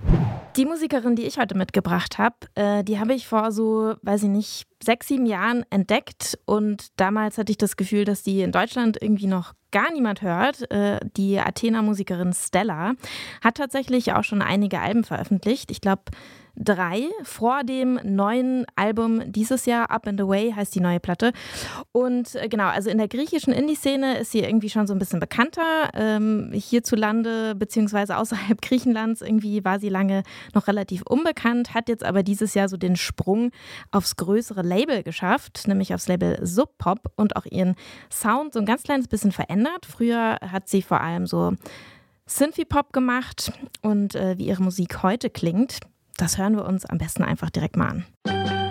[0.56, 4.30] Die Musikerin, die ich heute mitgebracht habe, äh, die habe ich vor so, weiß ich
[4.30, 6.38] nicht, sechs, sieben Jahren entdeckt.
[6.46, 10.70] Und damals hatte ich das Gefühl, dass die in Deutschland irgendwie noch gar niemand hört.
[10.72, 12.94] Äh, die Athena-Musikerin Stella
[13.44, 15.72] hat tatsächlich auch schon einige Alben veröffentlicht.
[15.72, 16.04] Ich glaube,
[16.58, 21.32] drei vor dem neuen Album dieses Jahr, Up and Away heißt die neue Platte.
[21.92, 25.20] Und äh, genau, also in der griechischen Indie-Szene ist sie irgendwie schon so ein bisschen
[25.20, 25.90] bekannter.
[25.94, 32.24] Ähm, hierzulande beziehungsweise außerhalb Griechenlands irgendwie war sie lange noch relativ unbekannt, hat jetzt aber
[32.24, 33.52] dieses Jahr so den Sprung
[33.92, 37.76] aufs größere Label geschafft, nämlich aufs Label Sub Pop und auch ihren
[38.12, 39.86] Sound so ein ganz kleines bisschen verändert.
[39.86, 41.54] Früher hat sie vor allem so
[42.28, 45.80] Synthie-Pop gemacht und äh, wie ihre Musik heute klingt,
[46.18, 48.65] das hören wir uns am besten einfach direkt mal an.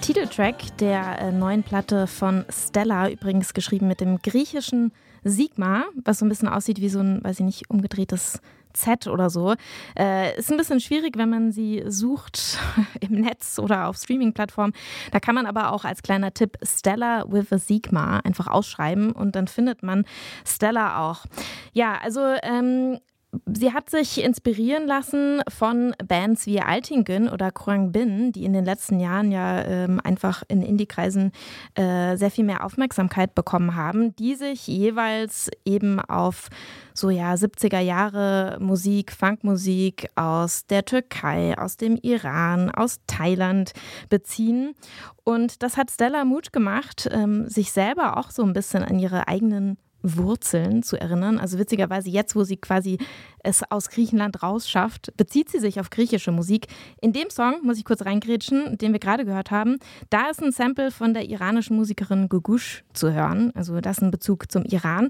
[0.00, 4.92] Titeltrack der äh, neuen Platte von Stella, übrigens geschrieben mit dem griechischen
[5.24, 8.40] Sigma, was so ein bisschen aussieht wie so ein, weiß ich nicht, umgedrehtes
[8.72, 9.54] Z oder so.
[9.98, 12.58] Äh, ist ein bisschen schwierig, wenn man sie sucht
[13.00, 14.72] im Netz oder auf Streaming-Plattformen.
[15.12, 19.36] Da kann man aber auch als kleiner Tipp Stella with a Sigma einfach ausschreiben und
[19.36, 20.04] dann findet man
[20.46, 21.26] Stella auch.
[21.72, 22.98] Ja, also ähm,
[23.46, 28.64] Sie hat sich inspirieren lassen von Bands wie Altingen oder Krang Bin, die in den
[28.64, 31.30] letzten Jahren ja ähm, einfach in Indie-Kreisen
[31.74, 36.48] äh, sehr viel mehr Aufmerksamkeit bekommen haben, die sich jeweils eben auf
[36.92, 43.72] so ja 70er Jahre Musik, Funkmusik aus der Türkei, aus dem Iran, aus Thailand
[44.08, 44.74] beziehen.
[45.22, 49.28] Und das hat Stella Mut gemacht, ähm, sich selber auch so ein bisschen an ihre
[49.28, 51.38] eigenen Wurzeln zu erinnern.
[51.38, 52.98] Also witzigerweise jetzt, wo sie quasi
[53.42, 56.66] es aus Griechenland rausschafft, bezieht sie sich auf griechische Musik.
[57.00, 59.78] In dem Song, muss ich kurz reingrätschen, den wir gerade gehört haben,
[60.10, 63.52] da ist ein Sample von der iranischen Musikerin Gugush zu hören.
[63.54, 65.08] Also das ist ein Bezug zum Iran.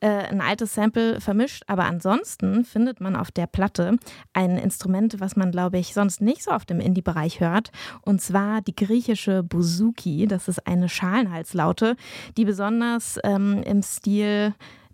[0.00, 3.96] Äh, ein altes Sample vermischt, aber ansonsten findet man auf der Platte
[4.32, 7.70] ein Instrument, was man, glaube ich, sonst nicht so auf dem Indie-Bereich hört.
[8.02, 10.26] Und zwar die griechische Bouzouki.
[10.26, 11.96] Das ist eine Schalenhalslaute,
[12.36, 14.17] die besonders ähm, im Stil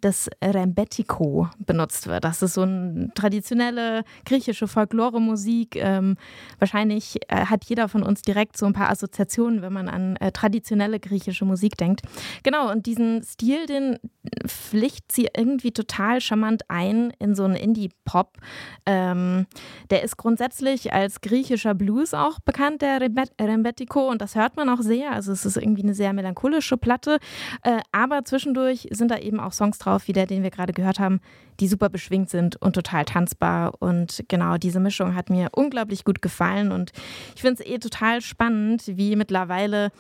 [0.04, 2.24] des Rembetiko benutzt wird.
[2.24, 5.76] Das ist so eine traditionelle griechische Folklore-Musik.
[5.76, 6.16] Ähm,
[6.58, 10.30] wahrscheinlich äh, hat jeder von uns direkt so ein paar Assoziationen, wenn man an äh,
[10.30, 12.02] traditionelle griechische Musik denkt.
[12.42, 13.98] Genau, und diesen Stil, den
[14.46, 18.38] pflicht sie irgendwie total charmant ein in so einen Indie-Pop.
[18.86, 19.46] Ähm,
[19.90, 24.68] der ist grundsätzlich als griechischer Blues auch bekannt, der Rembet Rembetiko, und das hört man
[24.68, 25.12] auch sehr.
[25.12, 27.18] Also es ist irgendwie eine sehr melancholische Platte,
[27.62, 30.98] äh, aber zwischendurch sind da eben auch Songs drauf, wie der, den wir gerade gehört
[30.98, 31.20] haben,
[31.60, 33.74] die super beschwingt sind und total tanzbar.
[33.80, 36.92] Und genau diese Mischung hat mir unglaublich gut gefallen und
[37.34, 39.90] ich finde es eh total spannend, wie mittlerweile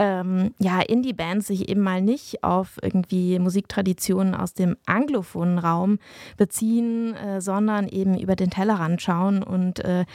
[0.00, 5.98] ähm, ja, Indie-Bands sich eben mal nicht auf irgendwie Musiktraditionen aus dem anglophonen Raum
[6.38, 9.42] beziehen, äh, sondern eben über den Tellerrand schauen.
[9.42, 10.06] Und äh,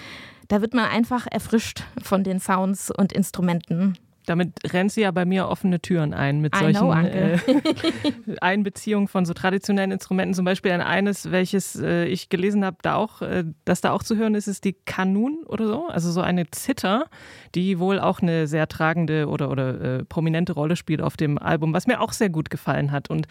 [0.47, 3.95] da wird man einfach erfrischt von den Sounds und Instrumenten.
[4.25, 7.37] Damit rennt sie ja bei mir offene Türen ein mit I solchen know, äh.
[8.41, 10.33] Einbeziehungen von so traditionellen Instrumenten.
[10.33, 14.03] Zum Beispiel ein eines, welches äh, ich gelesen habe, da auch, äh, das da auch
[14.03, 15.87] zu hören ist, ist die Kanun oder so.
[15.87, 17.05] Also so eine Zither,
[17.53, 21.73] die wohl auch eine sehr tragende oder, oder äh, prominente Rolle spielt auf dem Album,
[21.73, 23.09] was mir auch sehr gut gefallen hat.
[23.09, 23.27] Und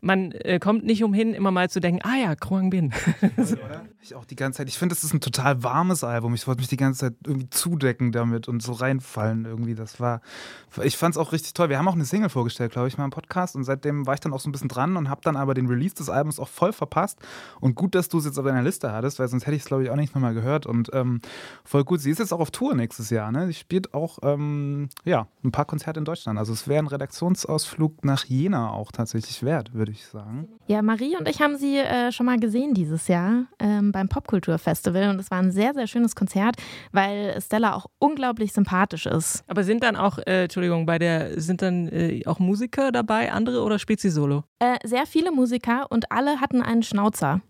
[0.00, 2.92] man äh, kommt nicht umhin, immer mal zu denken, ah ja, Kroang Bin.
[4.02, 4.68] Ich auch die ganze Zeit.
[4.68, 6.32] Ich finde, es ist ein total warmes Album.
[6.32, 9.74] Ich wollte mich die ganze Zeit irgendwie zudecken damit und so reinfallen irgendwie.
[9.74, 10.22] Das war,
[10.82, 11.68] ich fand es auch richtig toll.
[11.68, 14.20] Wir haben auch eine Single vorgestellt, glaube ich, mal im Podcast und seitdem war ich
[14.20, 16.48] dann auch so ein bisschen dran und habe dann aber den Release des Albums auch
[16.48, 17.18] voll verpasst.
[17.60, 19.68] Und gut, dass du es jetzt auf deiner Liste hattest, weil sonst hätte ich es,
[19.68, 20.64] glaube ich, auch nicht nochmal gehört.
[20.64, 21.20] Und ähm,
[21.64, 22.00] voll gut.
[22.00, 23.30] Sie ist jetzt auch auf Tour nächstes Jahr.
[23.30, 23.48] Ne?
[23.48, 26.38] Sie spielt auch ähm, ja, ein paar Konzerte in Deutschland.
[26.38, 30.48] Also es wäre ein Redaktionsausflug nach Jena auch tatsächlich wert, würde ich sagen.
[30.68, 35.10] Ja, Marie und ich haben sie äh, schon mal gesehen dieses Jahr ähm, beim Popkulturfestival
[35.10, 36.56] und es war ein sehr, sehr schönes Konzert,
[36.92, 39.44] weil Stella auch unglaublich sympathisch ist.
[39.46, 43.62] Aber sind dann auch, äh, Entschuldigung, bei der, sind dann äh, auch Musiker dabei, andere
[43.62, 44.44] oder spielt sie solo?
[44.58, 47.40] Äh, sehr viele Musiker und alle hatten einen Schnauzer.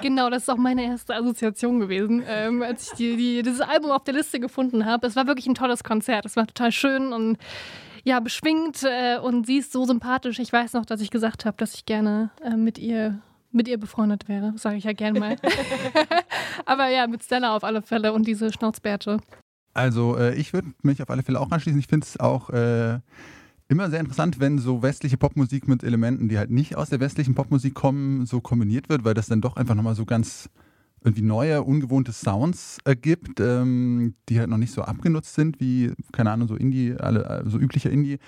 [0.00, 3.90] Genau, das ist auch meine erste Assoziation gewesen, ähm, als ich die, die, dieses Album
[3.92, 5.06] auf der Liste gefunden habe.
[5.06, 6.26] Es war wirklich ein tolles Konzert.
[6.26, 7.38] Es war total schön und
[8.04, 10.38] ja, beschwingt äh, und sie ist so sympathisch.
[10.40, 13.20] Ich weiß noch, dass ich gesagt habe, dass ich gerne äh, mit ihr
[13.52, 15.36] mit ihr befreundet wäre, sage ich ja gerne mal.
[16.66, 19.18] Aber ja, mit Stella auf alle Fälle und diese Schnauzbärte.
[19.74, 21.78] Also äh, ich würde mich auf alle Fälle auch anschließen.
[21.78, 22.98] Ich finde es auch äh,
[23.68, 27.34] immer sehr interessant, wenn so westliche Popmusik mit Elementen, die halt nicht aus der westlichen
[27.34, 30.50] Popmusik kommen, so kombiniert wird, weil das dann doch einfach nochmal so ganz
[31.04, 36.30] irgendwie neue, ungewohnte Sounds ergibt, ähm, die halt noch nicht so abgenutzt sind wie, keine
[36.30, 38.18] Ahnung, so Indie, alle, so üblicher Indie.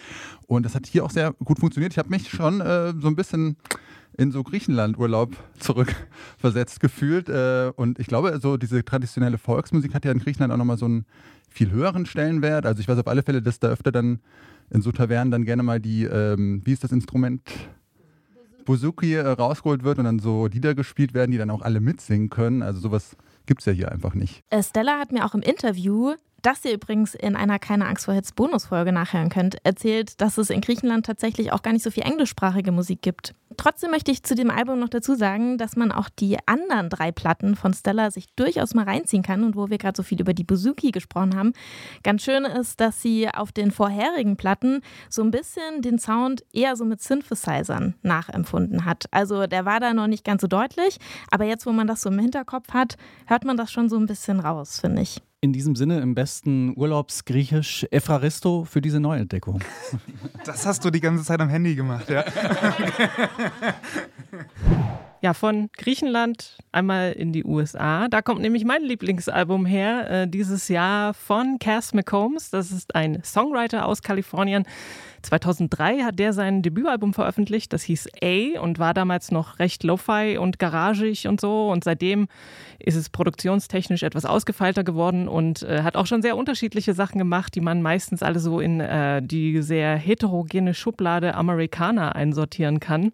[0.47, 1.93] Und das hat hier auch sehr gut funktioniert.
[1.93, 3.57] Ich habe mich schon äh, so ein bisschen
[4.17, 7.29] in so Griechenland-Urlaub zurückversetzt gefühlt.
[7.29, 10.87] Äh, und ich glaube, so diese traditionelle Volksmusik hat ja in Griechenland auch nochmal so
[10.87, 11.05] einen
[11.49, 12.67] viel höheren Stellenwert.
[12.67, 14.21] Also ich weiß auf alle Fälle, dass da öfter dann
[14.71, 17.43] in so Tavernen dann gerne mal die, ähm, wie ist das Instrument?
[18.65, 22.31] Bouzouki äh, rausgeholt wird und dann so Lieder gespielt werden, die dann auch alle mitsingen
[22.31, 22.63] können.
[22.63, 24.43] Also sowas gibt es ja hier einfach nicht.
[24.51, 28.15] Äh, Stella hat mir auch im Interview das ihr übrigens in einer Keine Angst vor
[28.15, 32.03] Hits Bonusfolge nachhören könnt, erzählt, dass es in Griechenland tatsächlich auch gar nicht so viel
[32.03, 33.35] englischsprachige Musik gibt.
[33.57, 37.13] Trotzdem möchte ich zu dem Album noch dazu sagen, dass man auch die anderen drei
[37.13, 40.35] Platten von Stella sich durchaus mal reinziehen kann und wo wir gerade so viel über
[40.35, 41.53] die Bouzouki gesprochen haben.
[42.03, 46.77] Ganz schön ist, dass sie auf den vorherigen Platten so ein bisschen den Sound eher
[46.77, 49.07] so mit Synthesizern nachempfunden hat.
[49.13, 50.99] Also der war da noch nicht ganz so deutlich,
[51.31, 54.07] aber jetzt, wo man das so im Hinterkopf hat, hört man das schon so ein
[54.07, 55.23] bisschen raus, finde ich.
[55.45, 59.61] In diesem Sinne im besten Urlaubsgriechisch Epharisto für diese Neuentdeckung.
[60.47, 62.25] Das hast du die ganze Zeit am Handy gemacht, ja?
[65.25, 68.09] Ja, von Griechenland einmal in die USA.
[68.09, 72.51] Da kommt nämlich mein Lieblingsalbum her, äh, dieses Jahr von Cass McCombs.
[72.51, 74.65] Das ist ein Songwriter aus Kalifornien.
[75.23, 80.37] 2003 hat der sein Debütalbum veröffentlicht, das hieß A und war damals noch recht lo-fi
[80.37, 81.71] und garagig und so.
[81.71, 82.29] Und seitdem
[82.79, 87.55] ist es produktionstechnisch etwas ausgefeilter geworden und äh, hat auch schon sehr unterschiedliche Sachen gemacht,
[87.55, 93.11] die man meistens alle so in äh, die sehr heterogene Schublade Amerikaner einsortieren kann.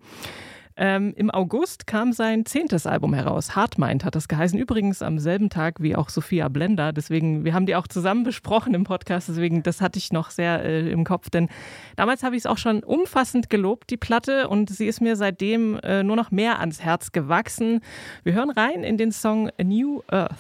[0.83, 3.55] Ähm, Im August kam sein zehntes Album heraus.
[3.55, 4.59] Hardmind hat das geheißen.
[4.59, 6.95] Übrigens am selben Tag wie auch Sophia Blender.
[6.95, 9.29] Deswegen, wir haben die auch zusammen besprochen im Podcast.
[9.29, 11.29] Deswegen, das hatte ich noch sehr äh, im Kopf.
[11.29, 11.51] Denn
[11.97, 14.49] damals habe ich es auch schon umfassend gelobt, die Platte.
[14.49, 17.83] Und sie ist mir seitdem äh, nur noch mehr ans Herz gewachsen.
[18.25, 20.33] Wir hören rein in den Song A New Earth.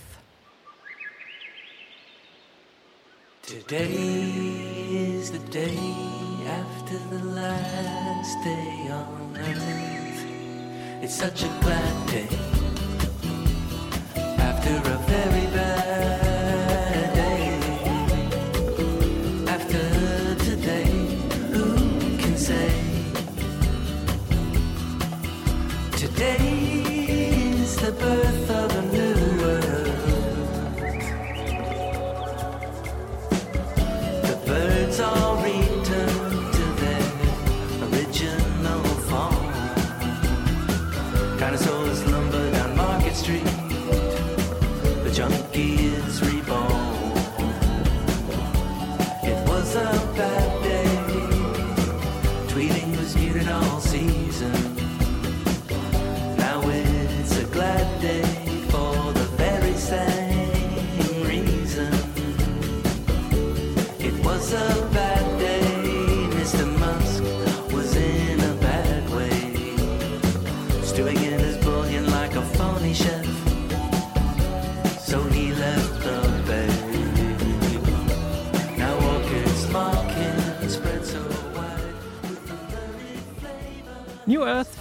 [3.42, 3.82] Today
[5.18, 5.76] is the day
[6.46, 9.89] after the last day on earth.
[11.02, 12.28] It's such a glad day.
[14.38, 15.49] After a very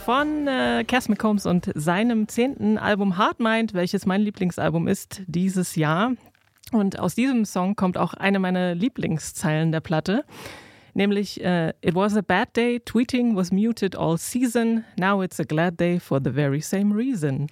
[0.09, 6.13] von äh, Cass McCombs und seinem zehnten Album Hardmind, welches mein Lieblingsalbum ist dieses Jahr.
[6.71, 10.25] Und aus diesem Song kommt auch eine meiner Lieblingszeilen der Platte.
[10.95, 15.43] nämlich äh, It was a bad day, tweeting was muted all season, now it's a
[15.43, 17.45] glad day for the very same reason.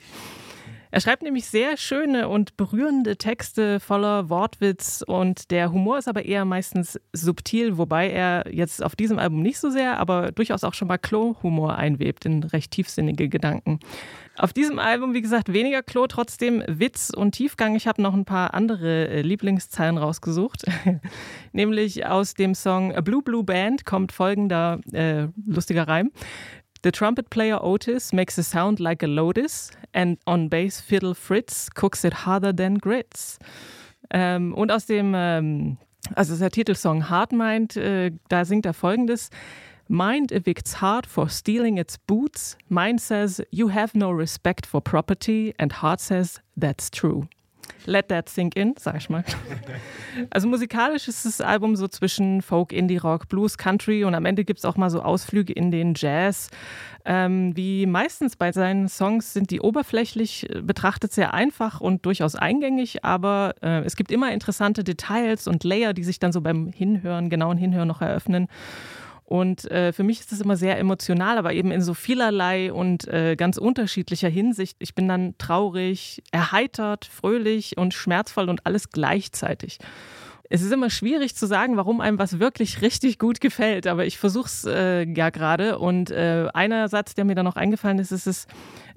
[0.91, 6.25] Er schreibt nämlich sehr schöne und berührende Texte voller Wortwitz und der Humor ist aber
[6.25, 10.73] eher meistens subtil, wobei er jetzt auf diesem Album nicht so sehr, aber durchaus auch
[10.73, 13.79] schon mal Klo-Humor einwebt in recht tiefsinnige Gedanken.
[14.37, 17.75] Auf diesem Album, wie gesagt, weniger Klo, trotzdem Witz und Tiefgang.
[17.75, 20.63] Ich habe noch ein paar andere äh, Lieblingszeilen rausgesucht.
[21.53, 26.11] Nämlich aus dem Song A Blue Blue Band kommt folgender äh, lustiger Reim.
[26.87, 31.69] The trumpet player Otis makes a sound like a lotus, and on bass fiddle Fritz
[31.69, 33.39] cooks it harder than grits.
[34.09, 35.77] Ähm, und aus dem, ähm,
[36.15, 39.31] also der Titelsong Heart Mind, äh, da singt er folgendes.
[39.89, 42.57] Mind evicts heart for stealing its boots.
[42.69, 47.27] Mind says you have no respect for property, and heart says that's true.
[47.85, 49.23] Let that sink in, sag ich mal.
[50.31, 54.45] Also musikalisch ist das Album so zwischen Folk, Indie, Rock, Blues, Country und am Ende
[54.45, 56.49] gibt es auch mal so Ausflüge in den Jazz.
[57.05, 62.35] Ähm, wie meistens bei seinen Songs sind die oberflächlich äh, betrachtet sehr einfach und durchaus
[62.35, 66.71] eingängig, aber äh, es gibt immer interessante Details und Layer, die sich dann so beim
[66.73, 68.47] Hinhören, genauen Hinhören noch eröffnen.
[69.27, 73.09] Und äh, für mich ist das immer sehr emotional, aber eben in so vielerlei und
[73.09, 74.77] äh, ganz unterschiedlicher Hinsicht.
[74.79, 79.79] Ich bin dann traurig, erheitert, fröhlich und schmerzvoll und alles gleichzeitig.
[80.49, 84.17] Es ist immer schwierig zu sagen, warum einem was wirklich richtig gut gefällt, aber ich
[84.17, 85.77] versuche es äh, ja gerade.
[85.77, 88.47] Und äh, einer Satz, der mir da noch eingefallen ist, ist es,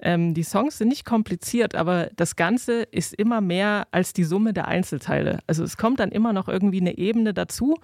[0.01, 4.53] ähm, die Songs sind nicht kompliziert, aber das Ganze ist immer mehr als die Summe
[4.53, 5.39] der Einzelteile.
[5.45, 7.77] Also es kommt dann immer noch irgendwie eine Ebene dazu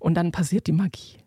[0.00, 1.18] und dann passiert die Magie.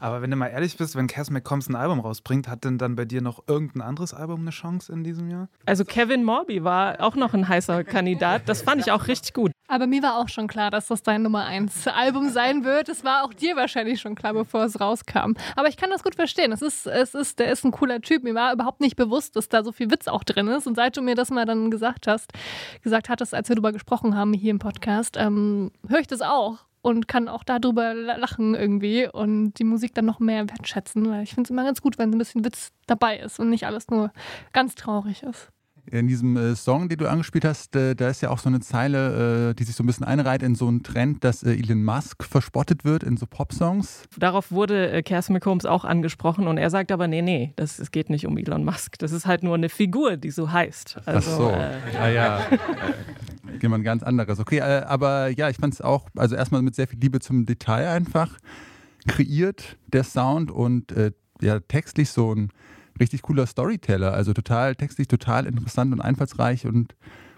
[0.00, 2.96] Aber wenn du mal ehrlich bist, wenn Cass McCombs ein Album rausbringt, hat denn dann
[2.96, 5.48] bei dir noch irgendein anderes Album eine Chance in diesem Jahr?
[5.66, 8.42] Also Kevin Morby war auch noch ein heißer Kandidat.
[8.48, 9.52] Das fand ich auch richtig gut.
[9.70, 12.88] Aber mir war auch schon klar, dass das dein Nummer 1 Album sein wird.
[12.88, 15.34] Es war auch dir wahrscheinlich schon klar, bevor es rauskam.
[15.56, 16.52] Aber ich kann das gut verstehen.
[16.52, 18.24] Es ist, es ist, der ist ein cooler Typ.
[18.24, 20.66] Mir war überhaupt nicht bewusst, dass da so viel Witz auch drin ist.
[20.66, 22.32] Und seit du mir das mal dann gesagt hast,
[22.82, 26.67] gesagt hattest, als wir darüber gesprochen haben hier im Podcast, ähm, höre ich das auch
[26.82, 31.30] und kann auch darüber lachen irgendwie und die Musik dann noch mehr wertschätzen, weil ich
[31.34, 34.12] finde es immer ganz gut, wenn ein bisschen Witz dabei ist und nicht alles nur
[34.52, 35.50] ganz traurig ist.
[35.90, 38.60] In diesem äh, Song, den du angespielt hast, äh, da ist ja auch so eine
[38.60, 41.82] Zeile, äh, die sich so ein bisschen einreiht in so einen Trend, dass äh, Elon
[41.82, 44.02] Musk verspottet wird in so Popsongs.
[44.18, 47.90] Darauf wurde äh, Kerstin McCombs auch angesprochen und er sagt aber, nee, nee, das, es
[47.90, 48.98] geht nicht um Elon Musk.
[48.98, 50.98] Das ist halt nur eine Figur, die so heißt.
[51.06, 52.40] Also, Ach so, äh, ja.
[53.62, 54.40] Jemand ganz anderes.
[54.40, 57.46] Okay, äh, aber ja, ich fand es auch, also erstmal mit sehr viel Liebe zum
[57.46, 58.36] Detail einfach
[59.06, 60.92] kreiert, der Sound und
[61.40, 62.50] ja, textlich so ein
[63.00, 64.12] richtig cooler Storyteller.
[64.12, 66.94] Also total textlich, total interessant und einfallsreich und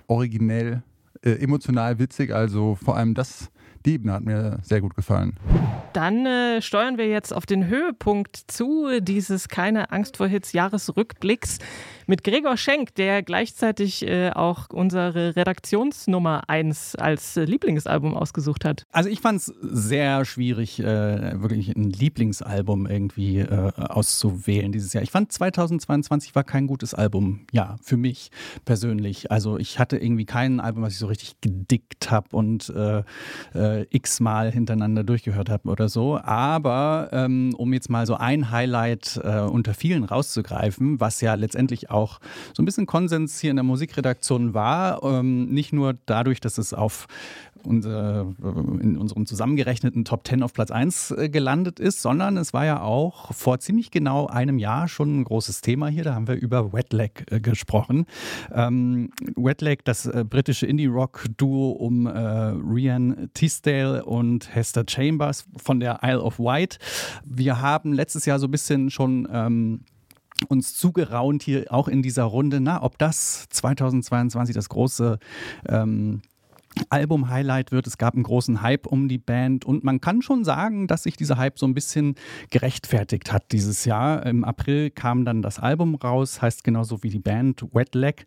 [0.07, 0.83] originell,
[1.23, 2.33] äh, emotional witzig.
[2.35, 3.51] Also vor allem das,
[3.87, 5.35] die Ebene hat mir sehr gut gefallen.
[5.93, 11.59] Dann äh, steuern wir jetzt auf den Höhepunkt zu dieses Keine Angst vor Hits Jahresrückblicks
[12.11, 18.85] mit Gregor Schenk, der gleichzeitig äh, auch unsere Redaktionsnummer 1 als äh, Lieblingsalbum ausgesucht hat.
[18.91, 25.05] Also ich fand es sehr schwierig, äh, wirklich ein Lieblingsalbum irgendwie äh, auszuwählen dieses Jahr.
[25.05, 28.33] Ich fand 2022 war kein gutes Album, ja, für mich
[28.65, 29.31] persönlich.
[29.31, 33.05] Also ich hatte irgendwie kein Album, was ich so richtig gedickt habe und äh,
[33.55, 36.19] äh, x-mal hintereinander durchgehört habe oder so.
[36.19, 42.00] Aber ähm, um jetzt mal so ein Highlight unter vielen rauszugreifen, was ja letztendlich auch
[42.09, 46.73] so ein bisschen Konsens hier in der Musikredaktion war, ähm, nicht nur dadurch, dass es
[46.73, 47.07] auf
[47.65, 48.27] unser,
[48.81, 52.83] in unserem zusammengerechneten Top 10 auf Platz 1 äh, gelandet ist, sondern es war ja
[52.83, 56.05] auch vor ziemlich genau einem Jahr schon ein großes Thema hier.
[56.05, 58.07] Da haben wir über Wet Leg äh, gesprochen.
[58.53, 65.81] Ähm, Wet Leg, das äh, britische Indie-Rock-Duo um äh, Rian Tisdale und Hester Chambers von
[65.81, 66.79] der Isle of Wight.
[67.25, 69.81] Wir haben letztes Jahr so ein bisschen schon ähm,
[70.49, 75.19] uns zugeraunt hier auch in dieser Runde, na, ob das 2022 das große
[75.69, 76.23] ähm,
[76.89, 77.87] Album-Highlight wird.
[77.87, 81.17] Es gab einen großen Hype um die Band und man kann schon sagen, dass sich
[81.17, 82.15] dieser Hype so ein bisschen
[82.51, 84.25] gerechtfertigt hat dieses Jahr.
[84.25, 88.25] Im April kam dann das Album raus, heißt genauso wie die Band Wet Leg.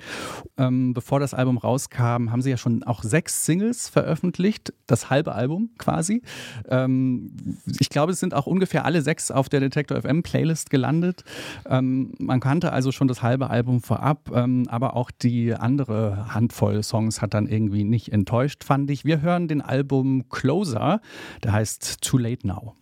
[0.58, 5.34] Ähm, bevor das Album rauskam, haben sie ja schon auch sechs Singles veröffentlicht, das halbe
[5.34, 6.22] Album quasi.
[6.68, 11.24] Ähm, ich glaube, es sind auch ungefähr alle sechs auf der Detector FM Playlist gelandet.
[11.66, 16.84] Ähm, man kannte also schon das halbe Album vorab, ähm, aber auch die andere Handvoll
[16.84, 19.06] Songs hat dann irgendwie nicht enttäuscht enttäuscht, fand ich.
[19.06, 21.02] Wir hören den Album Closer,
[21.44, 22.76] der heißt Too Late Now.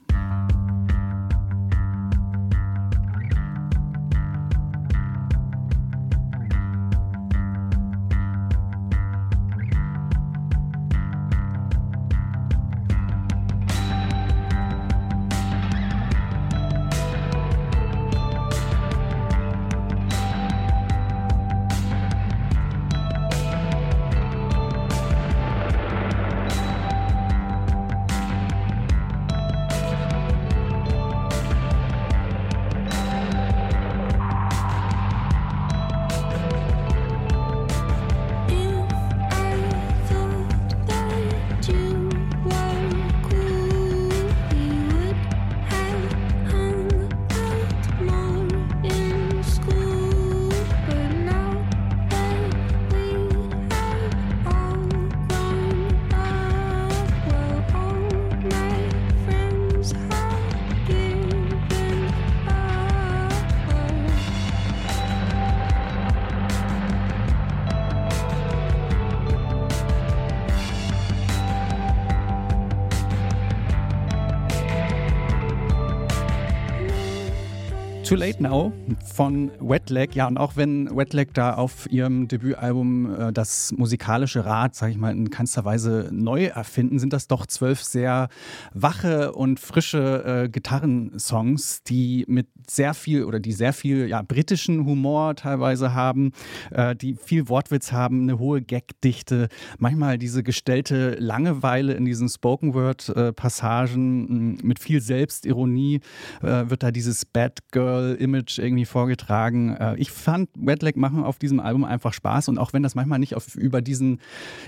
[78.11, 78.73] Too Late Now
[79.15, 80.17] von Wetleg.
[80.17, 84.97] Ja, und auch wenn Wetleg da auf ihrem Debütalbum äh, das musikalische Rad, sag ich
[84.97, 88.27] mal, in keinster Weise neu erfinden, sind das doch zwölf sehr
[88.73, 94.85] wache und frische äh, Gitarrensongs, die mit sehr viel oder die sehr viel ja, britischen
[94.85, 96.33] Humor teilweise haben,
[96.71, 99.47] äh, die viel Wortwitz haben, eine hohe Gagdichte,
[99.77, 106.01] manchmal diese gestellte Langeweile in diesen Spoken Word-Passagen mit viel Selbstironie
[106.41, 107.71] äh, wird da dieses Bad
[108.01, 109.75] Girl-Image irgendwie vorgetragen.
[109.75, 113.19] Äh, ich fand Wetleg machen auf diesem Album einfach Spaß und auch wenn das manchmal
[113.19, 114.19] nicht auf, über diesen,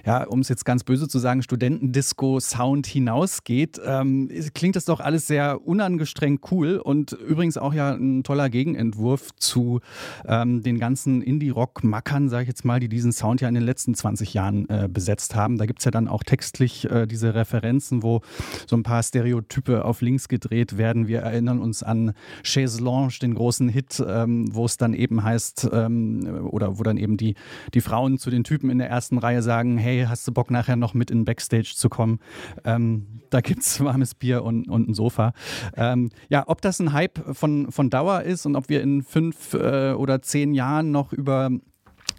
[0.06, 5.28] ja, um es jetzt ganz böse zu sagen, Studentendisco-Sound hinausgeht, ähm, klingt das doch alles
[5.28, 9.80] sehr unangestrengt cool und übrigens auch ja ein toller Gegenentwurf zu
[10.26, 13.96] ähm, den ganzen Indie-Rock-Mackern, sage ich jetzt mal, die diesen Sound ja in den letzten
[13.96, 15.58] 20 Jahren äh, besetzt haben.
[15.58, 18.22] Da gibt es ja dann auch textlich äh, diese Referenzen, wo
[18.68, 21.08] so ein paar Stereotype auf links gedreht werden.
[21.08, 22.14] Wir erinnern uns an
[22.44, 26.98] Chez Lange, den großen Hit, ähm, wo es dann eben heißt, ähm, oder wo dann
[26.98, 27.36] eben die,
[27.74, 30.76] die Frauen zu den Typen in der ersten Reihe sagen, hey, hast du Bock nachher
[30.76, 32.20] noch mit in Backstage zu kommen?
[32.64, 35.34] Ähm, da gibt es warmes Bier und, und ein Sofa.
[35.76, 39.54] Ähm, ja, ob das ein Hype von, von Dauer ist und ob wir in fünf
[39.54, 41.50] äh, oder zehn Jahren noch über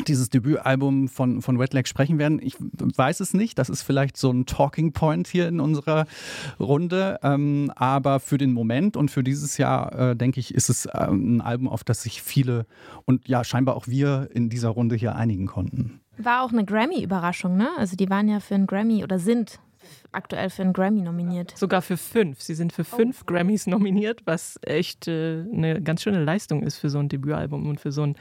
[0.07, 2.41] dieses Debütalbum von, von Wetlag sprechen werden.
[2.43, 3.59] Ich weiß es nicht.
[3.59, 6.07] Das ist vielleicht so ein Talking Point hier in unserer
[6.61, 7.19] Runde.
[7.23, 11.37] Ähm, aber für den Moment und für dieses Jahr, äh, denke ich, ist es ähm,
[11.37, 12.67] ein Album, auf das sich viele
[13.05, 16.01] und ja, scheinbar auch wir in dieser Runde hier einigen konnten.
[16.17, 17.69] War auch eine Grammy-Überraschung, ne?
[17.77, 19.59] Also die waren ja für einen Grammy oder sind
[20.13, 21.57] aktuell für einen Grammy nominiert.
[21.57, 22.41] Sogar für fünf.
[22.41, 23.27] Sie sind für fünf oh.
[23.27, 27.81] Grammys nominiert, was echt äh, eine ganz schöne Leistung ist für so ein Debütalbum und
[27.81, 28.17] für so ein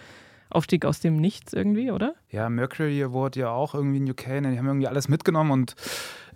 [0.54, 2.16] Aufstieg aus dem Nichts irgendwie, oder?
[2.30, 4.52] Ja, Mercury Award ja auch irgendwie in UK, ne?
[4.52, 5.76] die haben irgendwie alles mitgenommen und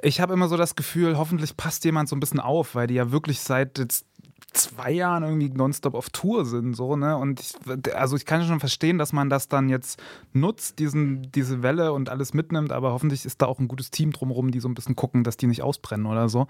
[0.01, 2.95] ich habe immer so das Gefühl, hoffentlich passt jemand so ein bisschen auf, weil die
[2.95, 4.05] ja wirklich seit jetzt
[4.53, 7.17] zwei Jahren irgendwie nonstop auf Tour sind, so, ne?
[7.17, 10.01] Und ich, also ich kann schon verstehen, dass man das dann jetzt
[10.33, 14.11] nutzt, diesen, diese Welle und alles mitnimmt, aber hoffentlich ist da auch ein gutes Team
[14.11, 16.47] drumherum, die so ein bisschen gucken, dass die nicht ausbrennen oder so.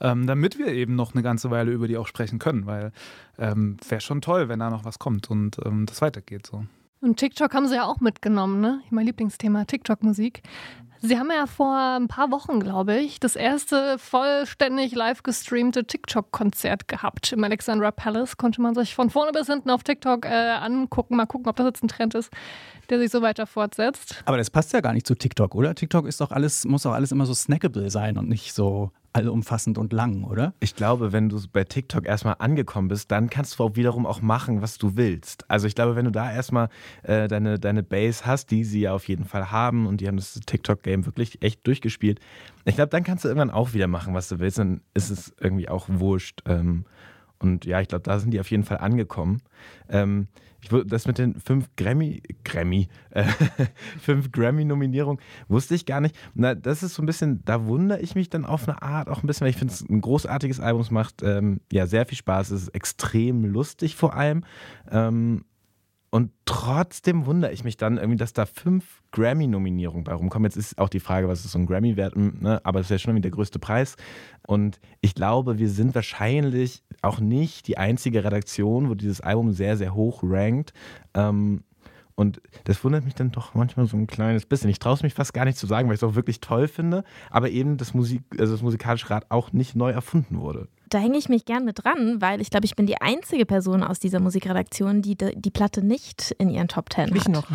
[0.00, 2.92] Ähm, damit wir eben noch eine ganze Weile über die auch sprechen können, weil
[3.38, 6.64] ähm, wäre schon toll, wenn da noch was kommt und ähm, das weitergeht so.
[7.00, 8.80] Und TikTok haben sie ja auch mitgenommen, ne?
[8.90, 10.42] Mein Lieblingsthema, TikTok-Musik.
[11.00, 16.88] Sie haben ja vor ein paar Wochen, glaube ich, das erste vollständig live gestreamte TikTok-Konzert
[16.88, 17.32] gehabt.
[17.32, 21.14] Im Alexandra Palace konnte man sich von vorne bis hinten auf TikTok äh, angucken.
[21.14, 22.32] Mal gucken, ob das jetzt ein Trend ist,
[22.90, 24.22] der sich so weiter fortsetzt.
[24.24, 25.76] Aber das passt ja gar nicht zu TikTok, oder?
[25.76, 29.78] TikTok ist doch alles, muss doch alles immer so snackable sein und nicht so allumfassend
[29.78, 30.54] und lang, oder?
[30.60, 34.22] Ich glaube, wenn du bei TikTok erstmal angekommen bist, dann kannst du auch wiederum auch
[34.22, 35.48] machen, was du willst.
[35.50, 36.68] Also ich glaube, wenn du da erstmal
[37.02, 40.16] äh, deine, deine Base hast, die sie ja auf jeden Fall haben und die haben
[40.16, 42.20] das TikTok-Game wirklich echt durchgespielt,
[42.64, 44.58] ich glaube, dann kannst du irgendwann auch wieder machen, was du willst.
[44.58, 46.42] Dann ist es irgendwie auch wurscht.
[46.46, 46.84] Ähm,
[47.38, 49.42] und ja, ich glaube, da sind die auf jeden Fall angekommen.
[49.88, 50.28] Ähm,
[50.72, 53.24] ich, das mit den fünf Grammy, Grammy, äh,
[54.00, 56.16] fünf Grammy-Nominierungen wusste ich gar nicht.
[56.34, 59.22] Na, das ist so ein bisschen, da wundere ich mich dann auf eine Art auch
[59.22, 62.18] ein bisschen, weil ich finde es ein großartiges Album, es macht ähm, ja sehr viel
[62.18, 64.44] Spaß, es ist extrem lustig vor allem.
[64.90, 65.44] Ähm,
[66.10, 70.46] und trotzdem wundere ich mich dann irgendwie, dass da fünf Grammy-Nominierungen bei rumkommen.
[70.46, 72.60] Jetzt ist auch die Frage, was ist so ein Grammy wert, ne?
[72.64, 73.96] aber es ist ja schon irgendwie der größte Preis.
[74.46, 79.76] Und ich glaube, wir sind wahrscheinlich auch nicht die einzige Redaktion, wo dieses Album sehr,
[79.76, 80.72] sehr hoch rankt.
[81.14, 81.62] Ähm,
[82.14, 84.70] und das wundert mich dann doch manchmal so ein kleines bisschen.
[84.70, 86.66] Ich traue es mich fast gar nicht zu sagen, weil ich es auch wirklich toll
[86.66, 90.98] finde, aber eben das, Musik, also das musikalische Rad auch nicht neu erfunden wurde da
[90.98, 93.98] hänge ich mich gern mit dran, weil ich glaube, ich bin die einzige Person aus
[93.98, 97.16] dieser Musikredaktion, die die Platte nicht in ihren Top Ten hat.
[97.16, 97.46] Ich noch.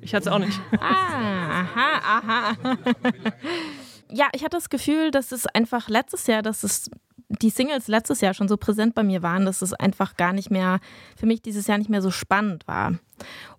[0.00, 0.60] Ich hatte es auch nicht.
[0.78, 2.56] Ah, aha, aha.
[4.10, 6.90] ja, ich hatte das Gefühl, dass es einfach letztes Jahr, dass es
[7.28, 10.50] die Singles letztes Jahr schon so präsent bei mir waren, dass es einfach gar nicht
[10.50, 10.80] mehr,
[11.16, 12.94] für mich dieses Jahr nicht mehr so spannend war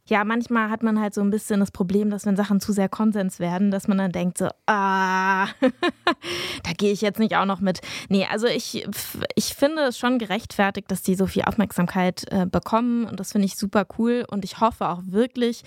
[0.10, 2.88] ja, manchmal hat man halt so ein bisschen das Problem, dass wenn Sachen zu sehr
[2.88, 5.48] Konsens werden, dass man dann denkt so, ah,
[6.64, 7.82] da gehe ich jetzt nicht auch noch mit.
[8.08, 8.88] Nee, also ich,
[9.36, 13.48] ich finde es schon gerechtfertigt, dass die so viel Aufmerksamkeit äh, bekommen und das finde
[13.48, 15.64] ich super cool und ich hoffe auch wirklich,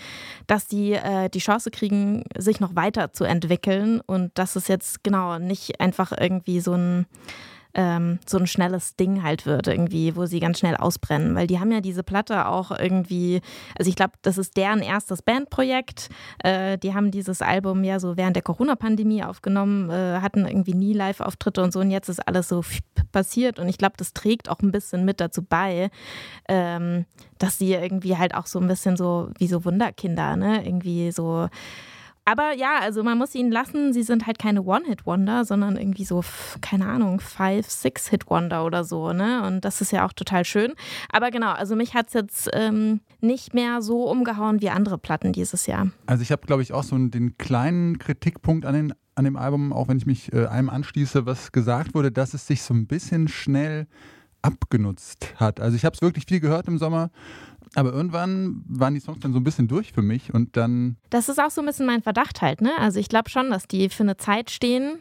[0.47, 5.03] dass die äh, die Chance kriegen, sich noch weiter zu entwickeln und dass es jetzt
[5.03, 7.05] genau nicht einfach irgendwie so ein
[7.73, 11.35] ähm, so ein schnelles Ding halt wird, irgendwie, wo sie ganz schnell ausbrennen.
[11.35, 13.41] Weil die haben ja diese Platte auch irgendwie,
[13.77, 16.09] also ich glaube, das ist deren erstes Bandprojekt.
[16.39, 20.93] Äh, die haben dieses Album ja so während der Corona-Pandemie aufgenommen, äh, hatten irgendwie nie
[20.93, 22.63] Live-Auftritte und so und jetzt ist alles so
[23.11, 25.89] passiert und ich glaube, das trägt auch ein bisschen mit dazu bei,
[26.47, 27.05] ähm,
[27.37, 31.47] dass sie irgendwie halt auch so ein bisschen so wie so Wunderkinder, ne, irgendwie so
[32.23, 36.23] Aber ja, also man muss ihnen lassen, sie sind halt keine One-Hit-Wonder, sondern irgendwie so,
[36.61, 39.43] keine Ahnung, Five-, Six-Hit-Wonder oder so, ne?
[39.47, 40.73] Und das ist ja auch total schön.
[41.11, 45.33] Aber genau, also mich hat es jetzt ähm, nicht mehr so umgehauen wie andere Platten
[45.33, 45.91] dieses Jahr.
[46.05, 49.73] Also ich habe, glaube ich, auch so den kleinen Kritikpunkt an, den, an dem Album,
[49.73, 52.85] auch wenn ich mich äh, einem anschließe, was gesagt wurde, dass es sich so ein
[52.85, 53.87] bisschen schnell
[54.43, 55.59] abgenutzt hat.
[55.59, 57.09] Also ich habe es wirklich viel gehört im Sommer,
[57.75, 61.29] aber irgendwann waren die Songs dann so ein bisschen durch für mich und dann Das
[61.29, 62.71] ist auch so ein bisschen mein Verdacht halt, ne?
[62.77, 64.99] Also ich glaube schon, dass die für eine Zeit stehen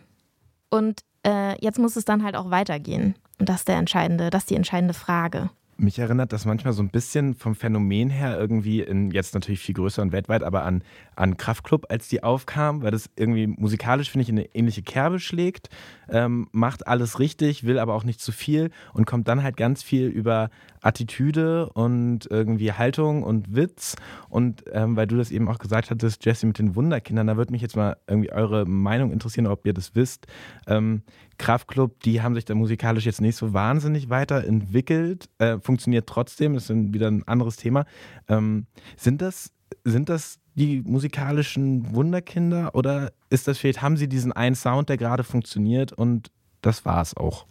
[0.71, 3.15] und äh, jetzt muss es dann halt auch weitergehen.
[3.39, 5.51] Und das ist der entscheidende, das ist die entscheidende Frage.
[5.81, 9.75] Mich erinnert das manchmal so ein bisschen vom Phänomen her irgendwie in jetzt natürlich viel
[9.75, 10.85] größer und weltweit, aber an,
[11.17, 15.19] an Kraftklub, als die aufkam, weil das irgendwie musikalisch, finde ich, in eine ähnliche Kerbe
[15.19, 15.71] schlägt,
[16.11, 19.83] ähm, macht alles richtig, will aber auch nicht zu viel und kommt dann halt ganz
[19.83, 20.51] viel über
[20.83, 23.97] Attitüde und irgendwie Haltung und Witz.
[24.29, 27.53] Und ähm, weil du das eben auch gesagt hattest, Jesse, mit den Wunderkindern, da würde
[27.53, 30.27] mich jetzt mal irgendwie eure Meinung interessieren, ob ihr das wisst.
[30.67, 31.03] Ähm,
[31.41, 36.69] Kraftklub, die haben sich da musikalisch jetzt nicht so wahnsinnig weiterentwickelt, äh, funktioniert trotzdem, ist
[36.69, 37.87] dann wieder ein anderes Thema.
[38.29, 38.67] Ähm,
[38.97, 39.51] sind, das,
[39.83, 44.99] sind das die musikalischen Wunderkinder oder ist das vielleicht, haben sie diesen einen Sound, der
[44.99, 46.31] gerade funktioniert und
[46.61, 47.47] das war es auch?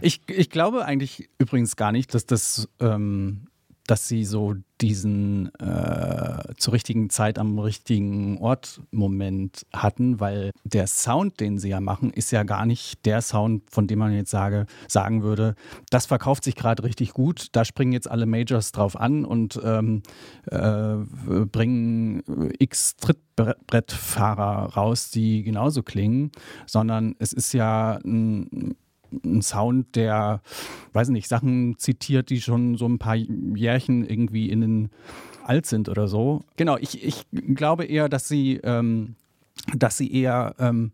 [0.00, 3.48] Ich, ich glaube eigentlich übrigens gar nicht, dass das, ähm,
[3.86, 10.86] dass sie so diesen äh, zur richtigen Zeit am richtigen Ort Moment hatten, weil der
[10.86, 14.30] Sound, den sie ja machen, ist ja gar nicht der Sound, von dem man jetzt
[14.30, 15.54] sage, sagen würde,
[15.90, 20.02] das verkauft sich gerade richtig gut, da springen jetzt alle Majors drauf an und ähm,
[20.50, 20.96] äh,
[21.46, 22.22] bringen
[22.58, 26.32] x Trittbrettfahrer raus, die genauso klingen,
[26.66, 28.76] sondern es ist ja ein
[29.24, 30.42] ein Sound, der,
[30.92, 34.90] weiß nicht, Sachen zitiert, die schon so ein paar Jährchen irgendwie in den
[35.44, 36.42] alt sind oder so.
[36.56, 39.16] Genau, ich, ich glaube eher, dass sie, ähm,
[39.74, 40.92] dass sie eher ähm,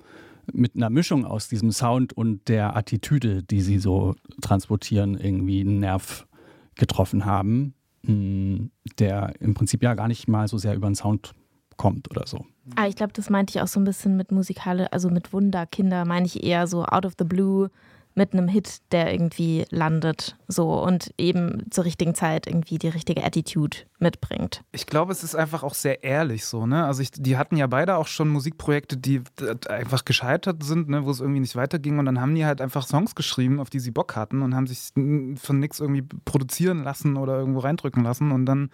[0.53, 5.81] mit einer Mischung aus diesem Sound und der Attitüde, die sie so transportieren, irgendwie einen
[5.81, 6.27] Nerv
[6.75, 11.33] getroffen haben, mh, der im Prinzip ja gar nicht mal so sehr über den Sound
[11.77, 12.45] kommt oder so.
[12.77, 16.05] Ah, ich glaube, das meinte ich auch so ein bisschen mit Musikale, also mit Wunderkinder
[16.05, 17.71] meine ich eher so out of the blue
[18.19, 23.25] mit einem Hit, der irgendwie landet, so und eben zur richtigen Zeit irgendwie die richtige
[23.25, 24.65] Attitude mitbringt.
[24.73, 26.85] Ich glaube, es ist einfach auch sehr ehrlich so, ne?
[26.85, 29.23] Also ich, die hatten ja beide auch schon Musikprojekte, die
[29.69, 31.07] einfach gescheitert sind, ne?
[31.07, 33.81] wo es irgendwie nicht weiterging und dann haben die halt einfach Songs geschrieben, auf die
[33.81, 38.33] sie Bock hatten und haben sich von nichts irgendwie produzieren lassen oder irgendwo reindrücken lassen
[38.33, 38.71] und dann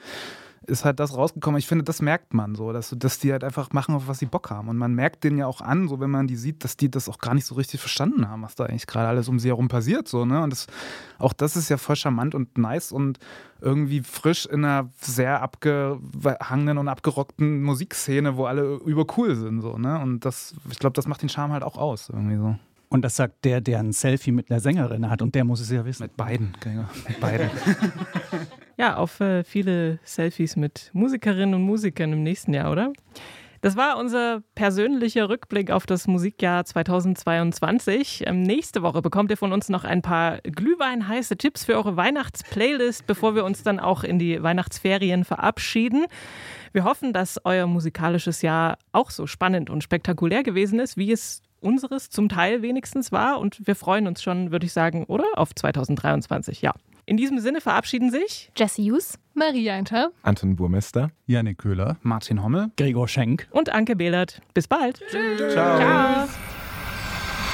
[0.67, 1.59] ist halt das rausgekommen.
[1.59, 4.27] Ich finde, das merkt man so, dass, dass die halt einfach machen, auf was sie
[4.27, 4.69] Bock haben.
[4.69, 7.09] Und man merkt denen ja auch an, so wenn man die sieht, dass die das
[7.09, 9.69] auch gar nicht so richtig verstanden haben, was da eigentlich gerade alles um sie herum
[9.69, 10.09] passiert.
[10.09, 10.43] So, ne?
[10.43, 10.67] Und das,
[11.19, 13.19] auch das ist ja voll charmant und nice und
[13.61, 19.61] irgendwie frisch in einer sehr abgehangenen und abgerockten Musikszene, wo alle übercool sind.
[19.61, 19.99] So, ne?
[20.01, 22.11] Und das, ich glaube, das macht den Charme halt auch aus.
[22.11, 22.57] Irgendwie so.
[22.89, 25.71] Und das sagt der, der ein Selfie mit einer Sängerin hat und der muss es
[25.71, 26.05] ja wissen.
[26.05, 26.85] Mit beiden, genau.
[27.09, 27.51] Mit beiden.
[28.77, 32.93] Ja, auf äh, viele Selfies mit Musikerinnen und Musikern im nächsten Jahr, oder?
[33.65, 38.25] Das war unser persönlicher Rückblick auf das Musikjahr 2022.
[38.27, 43.07] Ähm, nächste Woche bekommt ihr von uns noch ein paar glühweinheiße Tipps für eure Weihnachtsplaylist,
[43.07, 46.05] bevor wir uns dann auch in die Weihnachtsferien verabschieden.
[46.73, 51.41] Wir hoffen, dass euer musikalisches Jahr auch so spannend und spektakulär gewesen ist, wie es
[51.61, 53.41] unseres zum Teil wenigstens war.
[53.41, 55.25] Und wir freuen uns schon, würde ich sagen, oder?
[55.37, 56.75] Auf 2023, ja.
[57.07, 60.11] In diesem Sinne verabschieden sich Jesse Hughes, Maria Einter.
[60.23, 61.11] Anton Burmester.
[61.27, 61.99] Janik Köhler.
[62.03, 62.71] Martin Hommel.
[62.77, 63.47] Gregor Schenk.
[63.51, 64.41] und Anke Behlert.
[64.55, 65.03] Bis bald.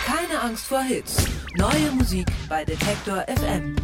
[0.07, 1.27] Keine Angst vor Hits.
[1.57, 3.75] Neue Musik bei Detektor FM.